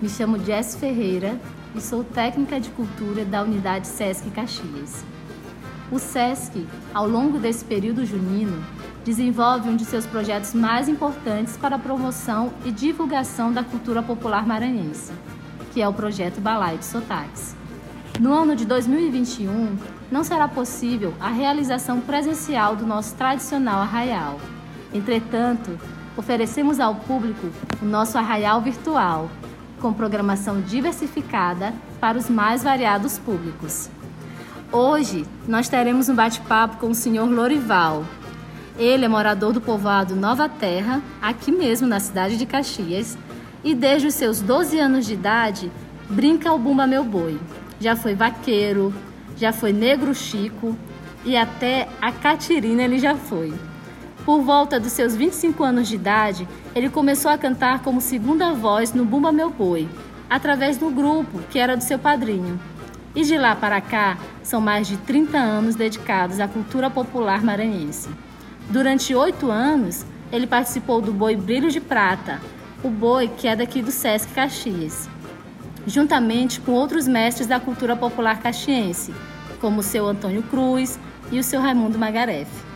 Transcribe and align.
Me 0.00 0.08
chamo 0.08 0.38
Jess 0.38 0.76
Ferreira 0.76 1.40
e 1.74 1.80
sou 1.80 2.04
técnica 2.04 2.60
de 2.60 2.70
cultura 2.70 3.24
da 3.24 3.42
unidade 3.42 3.88
SESC 3.88 4.30
Caxias. 4.30 5.04
O 5.90 5.98
SESC, 5.98 6.64
ao 6.94 7.08
longo 7.08 7.36
desse 7.36 7.64
período 7.64 8.06
junino, 8.06 8.64
desenvolve 9.04 9.68
um 9.68 9.74
de 9.74 9.84
seus 9.84 10.06
projetos 10.06 10.54
mais 10.54 10.88
importantes 10.88 11.56
para 11.56 11.74
a 11.74 11.78
promoção 11.80 12.52
e 12.64 12.70
divulgação 12.70 13.52
da 13.52 13.64
cultura 13.64 14.00
popular 14.00 14.46
maranhense, 14.46 15.12
que 15.72 15.82
é 15.82 15.88
o 15.88 15.92
projeto 15.92 16.40
Balai 16.40 16.78
de 16.78 16.84
Sotaques. 16.84 17.56
No 18.20 18.32
ano 18.32 18.54
de 18.54 18.64
2021, 18.66 19.76
não 20.12 20.22
será 20.22 20.46
possível 20.46 21.12
a 21.18 21.28
realização 21.28 22.00
presencial 22.00 22.76
do 22.76 22.86
nosso 22.86 23.16
tradicional 23.16 23.80
arraial. 23.82 24.38
Entretanto, 24.94 25.76
oferecemos 26.16 26.78
ao 26.78 26.94
público 26.94 27.48
o 27.82 27.84
nosso 27.84 28.16
arraial 28.16 28.60
virtual, 28.60 29.28
com 29.78 29.92
programação 29.92 30.60
diversificada 30.60 31.72
para 32.00 32.18
os 32.18 32.28
mais 32.28 32.62
variados 32.62 33.18
públicos. 33.18 33.88
Hoje, 34.70 35.24
nós 35.46 35.68
teremos 35.68 36.08
um 36.08 36.14
bate-papo 36.14 36.76
com 36.76 36.90
o 36.90 36.94
senhor 36.94 37.28
Lorival. 37.28 38.04
Ele 38.78 39.04
é 39.04 39.08
morador 39.08 39.52
do 39.52 39.60
povoado 39.60 40.14
Nova 40.14 40.48
Terra, 40.48 41.00
aqui 41.22 41.50
mesmo 41.50 41.86
na 41.86 41.98
cidade 41.98 42.36
de 42.36 42.44
Caxias, 42.44 43.16
e 43.64 43.74
desde 43.74 44.08
os 44.08 44.14
seus 44.14 44.40
12 44.40 44.78
anos 44.78 45.06
de 45.06 45.14
idade 45.14 45.72
brinca 46.08 46.52
o 46.52 46.58
Bumba 46.58 46.86
Meu 46.86 47.02
Boi. 47.02 47.38
Já 47.80 47.96
foi 47.96 48.14
vaqueiro, 48.14 48.92
já 49.36 49.52
foi 49.52 49.72
negro 49.72 50.14
Chico 50.14 50.76
e 51.24 51.36
até 51.36 51.88
a 52.00 52.12
Catirina 52.12 52.82
ele 52.82 52.98
já 52.98 53.14
foi. 53.14 53.52
Por 54.28 54.42
volta 54.42 54.78
dos 54.78 54.92
seus 54.92 55.16
25 55.16 55.64
anos 55.64 55.88
de 55.88 55.94
idade, 55.94 56.46
ele 56.74 56.90
começou 56.90 57.30
a 57.30 57.38
cantar 57.38 57.82
como 57.82 57.98
segunda 57.98 58.52
voz 58.52 58.92
no 58.92 59.02
Bumba 59.02 59.32
Meu 59.32 59.48
Boi, 59.48 59.88
através 60.28 60.76
do 60.76 60.90
grupo 60.90 61.38
que 61.48 61.58
era 61.58 61.74
do 61.74 61.82
seu 61.82 61.98
padrinho. 61.98 62.60
E 63.14 63.24
de 63.24 63.38
lá 63.38 63.56
para 63.56 63.80
cá, 63.80 64.18
são 64.42 64.60
mais 64.60 64.86
de 64.86 64.98
30 64.98 65.38
anos 65.38 65.76
dedicados 65.76 66.40
à 66.40 66.46
cultura 66.46 66.90
popular 66.90 67.42
maranhense. 67.42 68.10
Durante 68.68 69.14
oito 69.14 69.50
anos, 69.50 70.04
ele 70.30 70.46
participou 70.46 71.00
do 71.00 71.10
Boi 71.10 71.34
Brilho 71.34 71.70
de 71.70 71.80
Prata, 71.80 72.38
o 72.84 72.90
boi 72.90 73.28
que 73.28 73.48
é 73.48 73.56
daqui 73.56 73.80
do 73.80 73.90
Sesc 73.90 74.34
Caxias, 74.34 75.08
juntamente 75.86 76.60
com 76.60 76.72
outros 76.72 77.08
mestres 77.08 77.46
da 77.46 77.58
cultura 77.58 77.96
popular 77.96 78.40
caxiense, 78.40 79.10
como 79.58 79.80
o 79.80 79.82
seu 79.82 80.06
Antônio 80.06 80.42
Cruz 80.42 81.00
e 81.32 81.38
o 81.38 81.42
seu 81.42 81.62
Raimundo 81.62 81.98
Magarefe. 81.98 82.67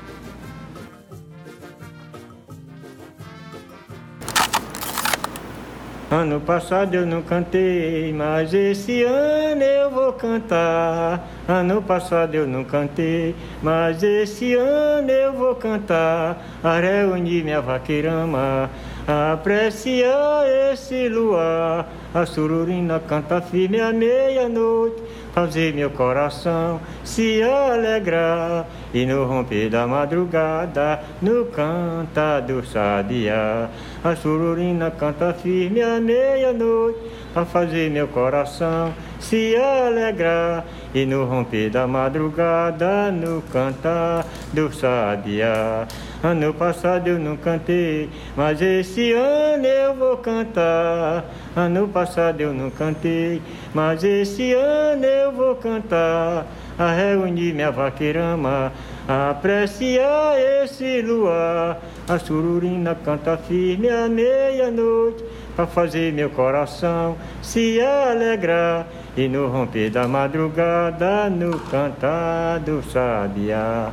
Ano 6.12 6.42
passado 6.42 6.94
eu 6.94 7.06
não 7.06 7.22
cantei, 7.22 8.12
mas 8.12 8.52
esse 8.52 9.02
ano 9.02 9.62
eu 9.62 9.91
vou 9.91 10.12
cantar. 10.12 11.27
Ano 11.48 11.80
passado 11.80 12.34
eu 12.34 12.46
não 12.46 12.64
cantei, 12.64 13.34
mas 13.62 14.02
esse 14.02 14.52
ano 14.52 15.10
eu 15.10 15.33
vou 15.33 15.55
cantar. 15.55 16.36
A 16.62 16.78
reunir 16.78 17.42
minha 17.42 17.62
vaqueirama, 17.62 18.68
apreciar 19.08 20.44
esse 20.70 21.08
luar. 21.08 21.88
A 22.12 22.27
sururina 22.27 23.00
canta 23.00 23.40
firme 23.40 23.80
à 23.80 23.90
meia-noite 23.90 25.02
fazer 25.33 25.72
meu 25.75 25.91
coração 25.91 26.80
se 27.05 27.42
alegrar 27.42 28.66
e 28.92 29.06
no 29.06 29.25
romper 29.25 29.70
da 29.70 29.86
madrugada 29.86 31.00
no 31.20 31.46
canta 31.46 32.40
do 32.40 32.64
sabiá 32.64 33.68
a 34.05 34.14
sururina 34.14 34.90
canta 34.90 35.33
firme 35.33 35.80
à 35.83 36.01
meia-noite 36.01 36.98
a 37.34 37.45
fazer 37.45 37.90
meu 37.90 38.08
coração 38.08 38.92
se 39.18 39.56
alegrar 39.56 40.64
e 40.95 41.07
no 41.07 41.25
romper 41.25 41.70
da 41.70 41.86
madrugada 41.86 43.11
no 43.11 43.42
cantar 43.42 44.27
do 44.53 44.73
sabiá 44.73 45.86
Ano 46.23 46.55
passado 46.55 47.08
eu 47.08 47.19
não 47.19 47.36
cantei, 47.36 48.08
mas 48.36 48.63
esse 48.63 49.13
ano 49.13 49.67
eu 49.67 49.92
vou 49.92 50.17
cantar. 50.19 51.25
Ano 51.57 51.89
passado 51.89 52.41
eu 52.41 52.55
não 52.55 52.70
cantei, 52.70 53.42
mas 53.75 54.05
esse 54.05 54.53
ano 54.53 55.05
eu 55.05 55.33
vou 55.33 55.57
cantar. 55.57 56.47
A 56.79 56.92
reunir 56.92 57.53
minha 57.53 57.73
vaqueirama, 57.73 58.73
apreciar 59.09 60.39
esse 60.63 61.03
luar. 61.03 61.80
A 62.09 62.19
sururina 62.20 62.95
canta 62.95 63.36
firme 63.36 63.89
à 63.89 64.09
meia-noite, 64.09 65.24
para 65.55 65.67
fazer 65.67 66.13
meu 66.13 66.30
coração 66.30 67.17
se 67.42 67.80
alegrar. 67.80 68.86
E 69.17 69.29
no 69.29 69.48
romper 69.48 69.90
da 69.90 70.08
madrugada, 70.08 71.29
no 71.29 71.58
cantar 71.58 72.61
do 72.61 72.83
sabiá. 72.83 73.92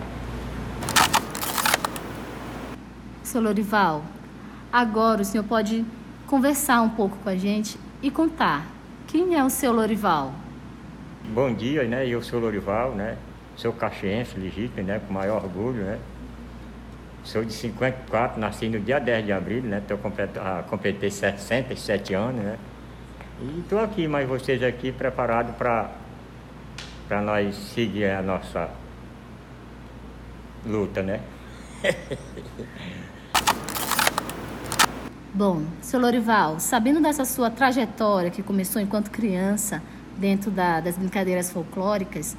Seu 3.22 3.42
Lorival, 3.42 4.04
agora 4.72 5.22
o 5.22 5.26
senhor 5.26 5.44
pode 5.44 5.86
conversar 6.26 6.82
um 6.82 6.90
pouco 6.90 7.18
com 7.18 7.30
a 7.30 7.36
gente 7.36 7.78
e 8.02 8.10
contar 8.10 8.66
quem 9.08 9.36
é 9.36 9.44
o 9.44 9.50
seu 9.50 9.74
Lorival. 9.74 10.34
Bom 11.34 11.54
dia, 11.54 11.84
né? 11.84 12.08
Eu 12.08 12.24
sou 12.24 12.40
Lorival, 12.40 12.96
né? 12.96 13.18
Sou 13.56 13.74
caxiense 13.74 14.40
legítimo, 14.40 14.88
né? 14.88 15.02
Com 15.06 15.14
maior 15.14 15.44
orgulho, 15.44 15.84
né? 15.84 16.00
Sou 17.24 17.44
de 17.44 17.54
54, 17.54 18.40
nasci 18.40 18.70
no 18.70 18.80
dia 18.80 19.00
10 19.00 19.26
de 19.26 19.32
abril, 19.32 19.62
né? 19.62 19.82
Tô 19.88 19.98
completo, 19.98 20.40
ah, 20.40 20.64
completei 20.70 21.12
67 21.12 22.14
anos, 22.14 22.44
né? 22.44 22.58
E 23.42 23.60
estou 23.60 23.80
aqui, 23.80 24.08
mais 24.08 24.28
vocês 24.28 24.62
aqui 24.64 24.92
preparados 24.92 25.56
para 25.56 25.92
para 27.08 27.22
nós 27.22 27.56
seguir 27.56 28.06
a 28.06 28.22
nossa 28.22 28.70
luta, 30.66 31.02
né? 31.02 31.22
Bom, 35.34 35.64
seu 35.82 36.00
Lorival, 36.00 36.60
sabendo 36.60 37.02
dessa 37.02 37.26
sua 37.26 37.50
trajetória 37.50 38.30
que 38.30 38.44
começou 38.44 38.82
enquanto 38.82 39.10
criança 39.10 39.82
dentro 40.18 40.52
da, 40.52 40.82
das 40.82 40.98
brincadeiras 40.98 41.52
folclóricas, 41.52 42.38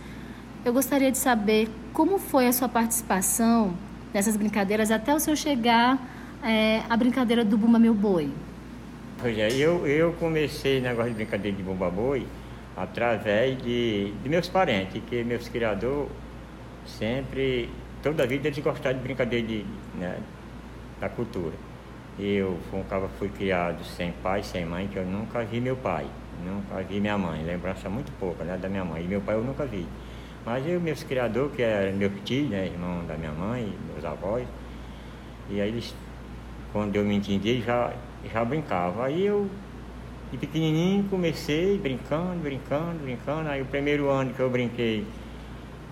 eu 0.64 0.72
gostaria 0.72 1.10
de 1.10 1.18
saber 1.18 1.68
como 1.92 2.18
foi 2.18 2.46
a 2.46 2.52
sua 2.52 2.68
participação 2.68 3.74
nessas 4.12 4.36
brincadeiras 4.36 4.90
até 4.90 5.14
o 5.14 5.20
senhor 5.20 5.36
chegar 5.36 5.98
é, 6.42 6.82
à 6.88 6.96
brincadeira 6.96 7.44
do 7.44 7.56
Bumba 7.56 7.78
Meu 7.78 7.94
Boi. 7.94 8.30
É, 9.24 9.52
eu, 9.52 9.86
eu 9.86 10.12
comecei 10.14 10.80
negócio 10.80 11.10
de 11.10 11.16
brincadeira 11.16 11.56
de 11.56 11.62
Bumba 11.62 11.90
Boi 11.90 12.26
através 12.76 13.60
de, 13.62 14.12
de 14.22 14.28
meus 14.28 14.48
parentes, 14.48 15.02
que 15.08 15.22
meus 15.22 15.48
criadores 15.48 16.08
sempre, 16.86 17.68
toda 18.02 18.22
a 18.22 18.26
vida 18.26 18.48
eles 18.48 18.58
gostaram 18.58 18.96
de 18.96 19.02
brincadeira 19.02 19.46
de, 19.46 19.64
né, 19.98 20.18
da 21.00 21.08
cultura. 21.08 21.54
Eu 22.18 22.58
fui 22.70 22.82
fui 23.18 23.28
criado 23.28 23.82
sem 23.84 24.12
pai, 24.22 24.42
sem 24.42 24.64
mãe, 24.64 24.88
que 24.88 24.96
eu 24.96 25.04
nunca 25.04 25.42
vi 25.44 25.60
meu 25.60 25.76
pai, 25.76 26.06
nunca 26.44 26.82
vi 26.82 27.00
minha 27.00 27.16
mãe, 27.16 27.42
lembrança 27.44 27.88
muito 27.88 28.12
pouca 28.18 28.44
né, 28.44 28.58
da 28.58 28.68
minha 28.68 28.84
mãe. 28.84 29.04
E 29.04 29.08
meu 29.08 29.20
pai 29.20 29.34
eu 29.34 29.42
nunca 29.42 29.64
vi. 29.64 29.86
Mas 30.50 30.66
eu, 30.66 30.80
meus 30.80 31.04
criadores, 31.04 31.54
que 31.54 31.62
eram 31.62 31.96
meu 31.96 32.10
tio, 32.24 32.48
né, 32.48 32.66
irmão 32.66 33.06
da 33.06 33.14
minha 33.14 33.30
mãe, 33.30 33.72
meus 33.92 34.04
avós, 34.04 34.44
e 35.48 35.60
aí 35.60 35.68
eles, 35.68 35.94
quando 36.72 36.96
eu 36.96 37.04
me 37.04 37.14
entendi, 37.14 37.62
já, 37.62 37.92
já 38.32 38.44
brincava. 38.44 39.04
Aí 39.04 39.24
eu, 39.24 39.48
de 40.32 40.36
pequenininho, 40.36 41.04
comecei 41.04 41.78
brincando, 41.78 42.40
brincando, 42.42 42.98
brincando. 43.00 43.48
Aí 43.48 43.62
o 43.62 43.64
primeiro 43.64 44.10
ano 44.10 44.34
que 44.34 44.40
eu 44.40 44.50
brinquei 44.50 45.06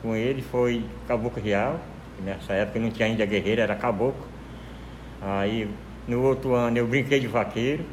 com 0.02 0.16
ele 0.16 0.42
foi 0.42 0.84
Caboclo 1.06 1.40
Real. 1.40 1.78
Nessa 2.24 2.52
época 2.54 2.80
não 2.80 2.90
tinha 2.90 3.06
ainda 3.06 3.24
guerreiro, 3.24 3.60
era 3.60 3.76
caboclo. 3.76 4.26
Aí 5.22 5.70
no 6.08 6.20
outro 6.20 6.54
ano 6.54 6.76
eu 6.76 6.86
brinquei 6.88 7.20
de 7.20 7.28
vaqueiro. 7.28 7.84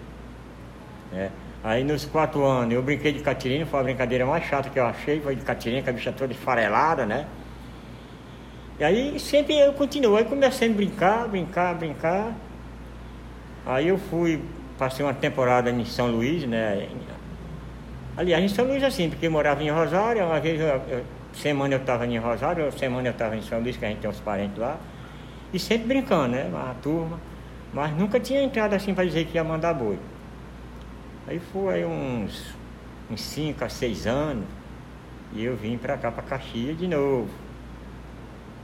Né? 1.12 1.30
Aí 1.66 1.84
nos 1.84 2.06
quatro 2.06 2.46
anos 2.46 2.76
eu 2.76 2.84
brinquei 2.84 3.12
de 3.12 3.22
catirina, 3.22 3.66
foi 3.66 3.80
a 3.80 3.84
brincadeira 3.84 4.24
mais 4.24 4.44
chata 4.46 4.70
que 4.70 4.78
eu 4.78 4.86
achei, 4.86 5.20
foi 5.20 5.36
de 5.36 5.42
catirina, 5.42 5.82
com 5.82 5.90
a 5.90 5.94
bicha 5.94 6.12
toda 6.12 6.32
esfarelada, 6.32 7.08
né? 7.08 7.26
E 8.80 8.84
aí 8.84 9.20
sempre 9.20 9.58
eu 9.58 9.74
continuo, 9.74 10.16
aí 10.16 10.26
comecei 10.26 10.70
a 10.70 10.72
brincar, 10.72 11.28
brincar, 11.28 11.74
brincar. 11.74 12.34
Aí 13.66 13.88
eu 13.88 13.98
fui, 13.98 14.40
passei 14.78 15.04
uma 15.04 15.16
temporada 15.16 15.72
em 15.72 15.84
São 15.86 16.12
Luís, 16.12 16.46
né? 16.46 16.88
Aliás, 18.16 18.44
em 18.44 18.48
São 18.48 18.66
Luís 18.66 18.84
assim, 18.84 19.10
porque 19.10 19.26
eu 19.26 19.32
morava 19.32 19.64
em 19.64 19.72
Rosário, 19.72 20.24
uma 20.24 20.40
vez, 20.40 20.62
eu, 20.62 20.68
eu, 20.68 21.04
semana 21.34 21.74
eu 21.74 21.80
estava 21.80 22.06
em 22.06 22.20
Rosário, 22.20 22.72
semana 22.78 23.08
eu 23.08 23.12
estava 23.12 23.36
em 23.36 23.42
São 23.42 23.60
Luís, 23.60 23.76
que 23.76 23.84
a 23.84 23.88
gente 23.88 24.02
tem 24.02 24.10
uns 24.10 24.20
parentes 24.20 24.60
lá. 24.60 24.78
E 25.52 25.58
sempre 25.58 25.88
brincando, 25.88 26.28
né? 26.28 26.46
Uma 26.48 26.76
turma. 26.84 27.20
Mas 27.74 27.92
nunca 27.98 28.20
tinha 28.20 28.44
entrado 28.44 28.76
assim 28.76 28.94
para 28.94 29.04
dizer 29.04 29.26
que 29.26 29.34
ia 29.34 29.44
mandar 29.44 29.74
boi. 29.74 29.98
Aí 31.28 31.40
foi 31.40 31.84
uns, 31.84 32.54
uns 33.10 33.22
cinco 33.22 33.66
a 33.66 33.70
seis 33.70 34.06
anos 34.06 34.46
e 35.34 35.44
eu 35.44 35.56
vim 35.56 35.76
para 35.76 35.98
cá, 35.98 36.12
para 36.12 36.22
Caxias 36.22 36.78
de 36.78 36.88
novo. 36.88 37.30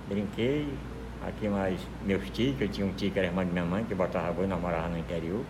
Brinquei, 0.07 0.67
aqui 1.25 1.49
mais 1.49 1.79
meus 2.05 2.29
tios, 2.29 2.59
eu 2.61 2.67
tinha 2.69 2.85
um 2.85 2.93
tio 2.93 3.09
que 3.09 3.17
era 3.17 3.27
irmão 3.29 3.43
de 3.43 3.51
minha 3.51 3.65
mãe, 3.65 3.83
que 3.83 3.95
botava 3.95 4.31
boi, 4.31 4.45
namorava 4.45 4.89
no 4.89 4.97
interior. 4.99 5.41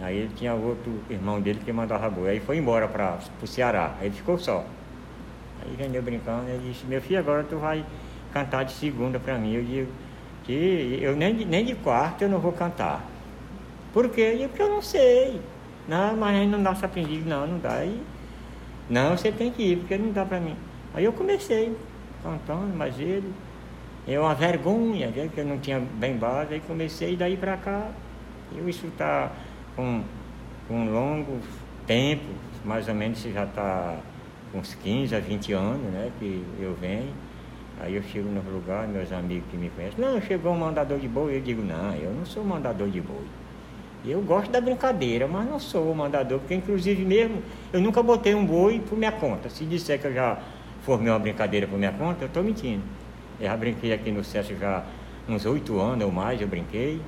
Aí 0.00 0.16
ele 0.16 0.32
tinha 0.34 0.54
outro 0.54 1.00
irmão 1.10 1.38
dele 1.38 1.60
que 1.62 1.70
mandava 1.70 2.08
boi. 2.08 2.30
Aí 2.30 2.40
foi 2.40 2.56
embora 2.56 2.88
para 2.88 3.18
o 3.42 3.46
Ceará. 3.46 3.94
Aí 4.00 4.10
ficou 4.10 4.38
só. 4.38 4.64
Aí 5.60 5.76
vendeu 5.76 6.02
brincando, 6.02 6.48
ele 6.48 6.72
disse, 6.72 6.86
meu 6.86 7.00
filho, 7.00 7.20
agora 7.20 7.44
tu 7.44 7.56
vai 7.58 7.84
cantar 8.32 8.64
de 8.64 8.72
segunda 8.72 9.20
para 9.20 9.36
mim. 9.36 9.52
Eu 9.52 9.64
digo 9.64 9.92
que 10.44 10.98
eu 11.00 11.14
nem, 11.14 11.34
nem 11.44 11.64
de 11.64 11.74
quarta 11.74 12.24
eu 12.24 12.28
não 12.28 12.38
vou 12.38 12.52
cantar. 12.52 13.04
Por 13.92 14.08
quê? 14.08 14.38
Eu, 14.40 14.48
porque 14.48 14.62
eu 14.62 14.70
não 14.70 14.80
sei. 14.80 15.40
Não, 15.88 16.16
mas 16.16 16.36
aí 16.36 16.46
não 16.46 16.62
dá 16.62 16.70
essa 16.70 16.86
aprendido, 16.86 17.28
não, 17.28 17.46
não 17.46 17.58
dá. 17.58 17.74
Aí, 17.74 18.00
não, 18.88 19.16
você 19.16 19.32
tem 19.32 19.50
que 19.50 19.62
ir, 19.62 19.78
porque 19.78 19.96
não 19.96 20.12
dá 20.12 20.24
para 20.24 20.40
mim. 20.40 20.56
Aí 20.94 21.04
eu 21.04 21.12
comecei 21.12 21.74
cantando, 22.22 22.74
mas 22.76 22.98
ele, 22.98 23.32
é 24.06 24.18
uma 24.18 24.34
vergonha, 24.34 25.08
né, 25.08 25.28
que 25.32 25.40
eu 25.40 25.44
não 25.44 25.58
tinha 25.58 25.80
bem 25.80 26.16
base, 26.16 26.54
aí 26.54 26.60
comecei 26.60 27.16
daí 27.16 27.36
para 27.36 27.56
cá. 27.56 27.90
Eu 28.54 28.68
isso 28.68 28.86
está 28.86 29.32
com 29.74 30.02
um 30.70 30.92
longo 30.92 31.38
tempo, 31.86 32.24
mais 32.64 32.88
ou 32.88 32.94
menos 32.94 33.20
já 33.22 33.44
está 33.44 33.96
uns 34.54 34.74
15 34.74 35.14
a 35.16 35.20
20 35.20 35.52
anos, 35.52 35.92
né, 35.92 36.10
que 36.18 36.44
eu 36.60 36.74
venho. 36.80 37.12
Aí 37.80 37.96
eu 37.96 38.02
chego 38.02 38.28
no 38.28 38.42
lugar, 38.52 38.86
meus 38.86 39.10
amigos 39.10 39.44
que 39.50 39.56
me 39.56 39.70
conhecem, 39.70 39.98
não, 39.98 40.20
chegou 40.20 40.52
um 40.52 40.58
mandador 40.58 40.98
de 40.98 41.08
boi, 41.08 41.36
eu 41.36 41.40
digo, 41.40 41.62
não, 41.62 41.94
eu 41.94 42.12
não 42.12 42.24
sou 42.24 42.44
mandador 42.44 42.88
de 42.88 43.00
boi. 43.00 43.24
Eu 44.04 44.20
gosto 44.20 44.50
da 44.50 44.60
brincadeira, 44.60 45.28
mas 45.28 45.48
não 45.48 45.60
sou 45.60 45.92
o 45.92 45.94
mandador, 45.94 46.40
porque 46.40 46.54
inclusive 46.54 47.04
mesmo 47.04 47.40
eu 47.72 47.80
nunca 47.80 48.02
botei 48.02 48.34
um 48.34 48.44
boi 48.44 48.80
por 48.80 48.98
minha 48.98 49.12
conta. 49.12 49.48
Se 49.48 49.64
disser 49.64 50.00
que 50.00 50.06
eu 50.08 50.12
já 50.12 50.38
formei 50.82 51.10
uma 51.12 51.18
brincadeira 51.18 51.66
por 51.68 51.78
minha 51.78 51.92
conta, 51.92 52.24
eu 52.24 52.26
estou 52.26 52.42
mentindo. 52.42 52.82
Eu 53.38 53.46
já 53.46 53.56
brinquei 53.56 53.92
aqui 53.92 54.10
no 54.10 54.24
SESC 54.24 54.56
já 54.56 54.84
uns 55.28 55.46
oito 55.46 55.80
anos 55.80 56.04
ou 56.04 56.10
mais, 56.10 56.40
eu 56.40 56.48
brinquei, 56.48 57.00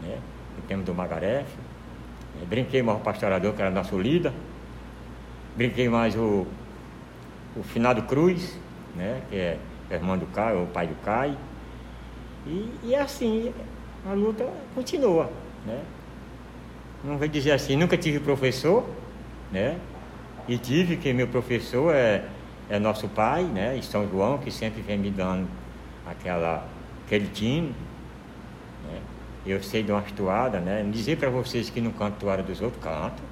né? 0.00 0.18
No 0.56 0.62
tempo 0.62 0.84
do 0.84 0.94
Magarefe. 0.94 1.56
Brinquei 2.48 2.82
mais 2.82 2.98
o 2.98 3.00
pastorador, 3.00 3.52
que 3.52 3.60
era 3.60 3.70
nosso 3.70 3.98
líder. 3.98 4.32
Brinquei 5.56 5.88
mais 5.88 6.14
o, 6.14 6.46
o 7.56 7.62
Finado 7.64 8.02
Cruz, 8.02 8.56
né? 8.94 9.22
Que 9.28 9.36
é 9.36 9.58
irmão 9.90 10.16
do 10.16 10.26
Caio, 10.26 10.62
o 10.62 10.66
pai 10.68 10.86
do 10.86 10.94
Caio. 11.04 11.36
E, 12.46 12.70
e 12.84 12.94
assim, 12.94 13.52
a 14.08 14.12
luta 14.12 14.48
continua, 14.74 15.28
né? 15.66 15.80
Não 17.04 17.16
vou 17.16 17.28
dizer 17.28 17.52
assim, 17.52 17.76
nunca 17.76 17.96
tive 17.96 18.18
professor, 18.20 18.84
né? 19.52 19.78
E 20.48 20.58
tive 20.58 20.96
que 20.96 21.12
meu 21.12 21.28
professor 21.28 21.94
é, 21.94 22.24
é 22.68 22.78
nosso 22.78 23.08
pai, 23.08 23.44
né? 23.44 23.76
E 23.76 23.82
São 23.82 24.08
João, 24.08 24.38
que 24.38 24.50
sempre 24.50 24.80
vem 24.80 24.98
me 24.98 25.10
dando 25.10 25.46
aquela, 26.06 26.66
aquele 27.06 27.28
time. 27.28 27.74
Né? 28.84 29.00
Eu 29.46 29.62
sei 29.62 29.82
de 29.82 29.92
uma 29.92 30.02
toada, 30.02 30.58
né? 30.58 30.84
Dizer 30.90 31.18
para 31.18 31.30
vocês 31.30 31.70
que 31.70 31.80
não 31.80 31.92
canto 31.92 32.16
toada 32.18 32.42
dos 32.42 32.60
outros, 32.60 32.82
canto. 32.82 33.22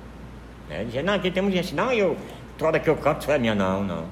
Né? 0.68 0.84
Dizer, 0.84 1.02
não, 1.02 1.14
aqui 1.14 1.30
temos 1.30 1.52
gente, 1.52 1.74
não, 1.74 1.92
eu, 1.92 2.16
toada 2.58 2.78
que 2.78 2.88
eu 2.88 2.96
canto 2.96 3.24
só 3.24 3.32
é 3.32 3.38
minha, 3.38 3.54
não, 3.54 3.82
não. 3.82 4.06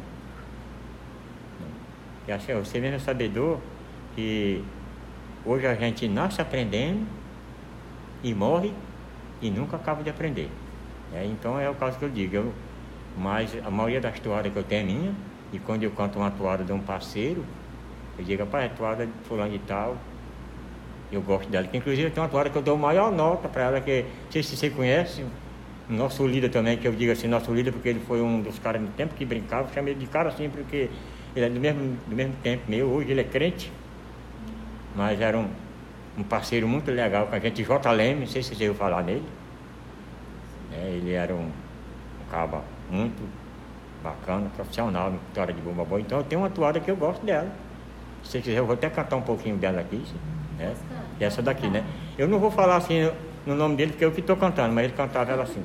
Acho 2.26 2.46
que 2.46 2.54
você 2.54 2.80
mesmo 2.80 2.96
é 2.96 2.98
sabedor 2.98 3.58
que 4.14 4.64
hoje 5.44 5.66
a 5.66 5.74
gente 5.74 6.08
nasce 6.08 6.40
aprendendo 6.40 7.06
e 8.22 8.32
morre 8.32 8.72
e 9.40 9.50
nunca 9.50 9.76
acabo 9.76 10.02
de 10.02 10.10
aprender. 10.10 10.48
É, 11.12 11.24
então 11.24 11.58
é 11.58 11.68
o 11.68 11.74
caso 11.74 11.98
que 11.98 12.04
eu 12.04 12.10
digo, 12.10 12.34
eu, 12.36 12.52
mas 13.16 13.56
a 13.64 13.70
maioria 13.70 14.00
das 14.00 14.18
toadas 14.18 14.52
que 14.52 14.58
eu 14.58 14.64
tenho 14.64 14.82
é 14.82 14.84
minha, 14.84 15.14
e 15.52 15.58
quando 15.58 15.84
eu 15.84 15.90
canto 15.90 16.18
uma 16.18 16.30
toada 16.30 16.64
de 16.64 16.72
um 16.72 16.80
parceiro, 16.80 17.44
eu 18.18 18.24
digo, 18.24 18.42
rapaz, 18.42 18.64
é 18.64 18.68
toada 18.68 19.06
de 19.06 19.12
fulano 19.24 19.54
e 19.54 19.58
tal, 19.60 19.96
eu 21.12 21.22
gosto 21.22 21.48
dela. 21.48 21.66
Que, 21.66 21.76
inclusive 21.76 22.10
tem 22.10 22.22
uma 22.22 22.28
toada 22.28 22.50
que 22.50 22.56
eu 22.56 22.62
dou 22.62 22.76
maior 22.76 23.12
nota 23.12 23.48
para 23.48 23.62
ela, 23.62 23.80
que 23.80 24.02
não 24.02 24.32
sei 24.32 24.42
se 24.42 24.56
você 24.56 24.70
conhece, 24.70 25.24
nosso 25.88 26.26
líder 26.26 26.48
também, 26.48 26.76
que 26.76 26.88
eu 26.88 26.92
digo 26.92 27.12
assim, 27.12 27.28
nosso 27.28 27.52
líder, 27.52 27.72
porque 27.72 27.88
ele 27.88 28.00
foi 28.00 28.20
um 28.20 28.40
dos 28.40 28.58
caras 28.58 28.80
no 28.80 28.88
tempo 28.88 29.14
que 29.14 29.24
brincava, 29.24 29.72
chamei 29.72 29.92
ele 29.94 30.00
de 30.00 30.06
cara 30.06 30.30
assim, 30.30 30.48
porque 30.48 30.88
ele 31.36 31.44
é 31.44 31.48
do 31.48 31.60
mesmo, 31.60 31.96
do 32.06 32.16
mesmo 32.16 32.34
tempo 32.42 32.62
meu, 32.68 32.88
hoje 32.88 33.10
ele 33.10 33.20
é 33.20 33.24
crente, 33.24 33.70
mas 34.96 35.20
era 35.20 35.38
um, 35.38 35.48
um 36.16 36.22
parceiro 36.22 36.68
muito 36.68 36.90
legal 36.90 37.26
com 37.26 37.34
a 37.34 37.38
gente, 37.38 37.62
J. 37.62 37.92
Leme, 37.92 38.20
não 38.20 38.26
sei 38.26 38.42
se 38.42 38.54
você 38.54 38.68
ouviu 38.68 38.74
falar 38.74 39.02
nele. 39.02 39.24
É, 40.72 40.88
ele 40.88 41.12
era 41.12 41.34
um, 41.34 41.46
um 41.46 42.30
caba 42.30 42.62
muito 42.90 43.22
bacana, 44.02 44.50
profissional 44.54 45.10
na 45.10 45.16
história 45.16 45.52
de 45.52 45.60
bomba 45.60 45.84
boa. 45.84 46.00
Então 46.00 46.18
eu 46.18 46.24
tenho 46.24 46.42
uma 46.42 46.50
toada 46.50 46.78
que 46.78 46.90
eu 46.90 46.96
gosto 46.96 47.24
dela. 47.24 47.50
Se 48.22 48.32
você 48.32 48.40
quiser, 48.40 48.58
eu 48.58 48.66
vou 48.66 48.74
até 48.74 48.88
cantar 48.88 49.16
um 49.16 49.22
pouquinho 49.22 49.56
dela 49.56 49.80
aqui. 49.80 50.02
Né? 50.58 50.74
Essa 51.18 51.42
daqui, 51.42 51.68
né? 51.68 51.84
Eu 52.16 52.28
não 52.28 52.38
vou 52.38 52.50
falar 52.50 52.76
assim 52.76 53.10
no 53.46 53.54
nome 53.54 53.76
dele, 53.76 53.92
porque 53.92 54.04
eu 54.04 54.12
que 54.12 54.20
estou 54.20 54.36
cantando, 54.36 54.72
mas 54.72 54.84
ele 54.84 54.94
cantava 54.94 55.32
ela 55.32 55.42
assim. 55.42 55.62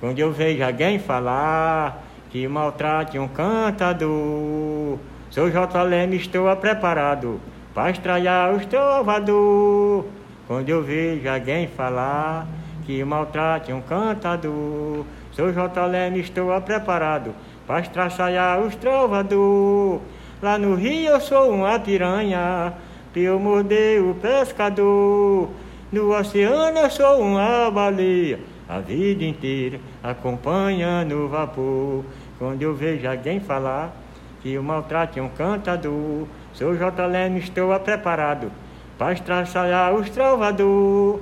Quando 0.00 0.18
eu 0.18 0.32
vejo 0.32 0.62
alguém 0.62 0.98
falar 0.98 2.04
que 2.30 2.46
maltrate 2.46 3.18
um 3.18 3.28
cantador, 3.28 4.98
sou 5.30 5.50
J. 5.50 5.82
Leme, 5.82 6.16
estou 6.16 6.54
preparado 6.56 7.40
para 7.74 7.90
estralhar 7.90 8.54
os 8.54 8.64
trovador. 8.66 10.04
Quando 10.46 10.68
eu 10.68 10.82
vejo 10.82 11.28
alguém 11.28 11.66
falar 11.66 12.46
que 12.86 13.02
maltrate 13.02 13.72
um 13.72 13.80
cantador, 13.80 15.04
sou 15.32 15.52
J. 15.52 15.86
Leme, 15.86 16.20
estou 16.20 16.58
preparado 16.60 17.34
para 17.66 17.80
estralhar 17.80 18.60
os 18.60 18.76
trovador. 18.76 20.00
Lá 20.40 20.56
no 20.58 20.74
rio 20.74 21.10
eu 21.10 21.20
sou 21.20 21.50
uma 21.50 21.78
piranha, 21.80 22.74
que 23.12 23.20
eu 23.20 23.40
morder 23.40 24.02
o 24.02 24.14
pescador. 24.14 25.48
No 25.90 26.14
oceano 26.16 26.78
eu 26.78 26.90
sou 26.90 27.22
uma 27.22 27.70
baleia, 27.70 28.38
a 28.68 28.78
vida 28.78 29.24
inteira 29.24 29.80
acompanhando 30.02 31.24
o 31.24 31.28
vapor. 31.28 32.04
Quando 32.38 32.62
eu 32.62 32.74
vejo 32.74 33.08
alguém 33.08 33.40
falar 33.40 33.96
que 34.42 34.58
o 34.58 34.62
maltrate 34.62 35.20
um 35.20 35.28
cantador, 35.28 36.26
Sou 36.54 36.76
J. 36.76 37.04
Leme, 37.08 37.40
estou 37.40 37.76
preparado 37.80 38.52
para 38.96 39.12
estraçalhar 39.12 39.92
os 39.92 40.08
trovador. 40.08 41.18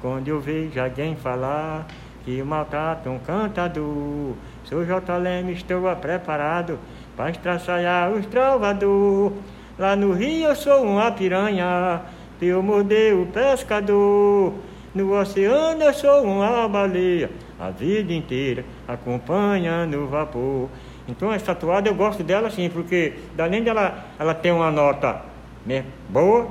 Quando 0.00 0.28
eu 0.28 0.40
vejo 0.40 0.80
alguém 0.80 1.16
falar 1.16 1.88
que 2.24 2.40
maltrata 2.40 3.10
um 3.10 3.18
cantador, 3.18 4.34
sou 4.62 4.84
J. 4.84 5.16
Leme, 5.18 5.54
estou 5.54 5.82
preparado 5.96 6.78
para 7.16 7.30
estraçalhar 7.30 8.12
os 8.12 8.26
trovador. 8.26 9.32
Lá 9.76 9.96
no 9.96 10.12
rio 10.12 10.50
eu 10.50 10.54
sou 10.54 10.84
uma 10.84 11.10
piranha, 11.10 12.02
eu 12.40 12.62
mordei 12.62 13.12
o 13.12 13.26
pescador. 13.26 14.54
No 14.94 15.18
oceano 15.18 15.82
eu 15.82 15.92
sou 15.94 16.22
uma 16.22 16.68
baleia, 16.68 17.28
a 17.58 17.70
vida 17.70 18.12
inteira 18.12 18.64
acompanhando 18.86 20.04
o 20.04 20.06
vapor. 20.06 20.68
Então 21.08 21.32
essa 21.32 21.54
toada 21.54 21.88
eu 21.88 21.94
gosto 21.94 22.22
dela 22.22 22.50
sim, 22.50 22.68
porque 22.68 23.14
além 23.38 23.62
dela 23.62 24.04
ela 24.18 24.34
tem 24.34 24.52
uma 24.52 24.70
nota 24.70 25.22
né, 25.64 25.84
boa 26.08 26.48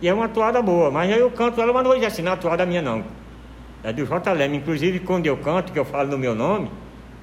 e 0.00 0.08
é 0.08 0.14
uma 0.14 0.28
toada 0.28 0.62
boa, 0.62 0.90
mas 0.90 1.12
aí 1.12 1.18
eu 1.18 1.30
canto 1.30 1.60
ela, 1.60 1.72
mas 1.72 1.82
não 1.82 1.90
vou 1.90 1.94
dizer 1.94 2.06
assim, 2.06 2.22
não 2.22 2.32
é 2.32 2.34
a 2.34 2.38
toada 2.38 2.64
minha 2.64 2.80
não. 2.80 3.04
É 3.82 3.92
do 3.92 4.04
J. 4.04 4.32
Leme, 4.32 4.56
inclusive 4.56 5.00
quando 5.00 5.26
eu 5.26 5.36
canto, 5.36 5.72
que 5.72 5.78
eu 5.78 5.84
falo 5.84 6.08
no 6.08 6.18
meu 6.18 6.34
nome, 6.34 6.70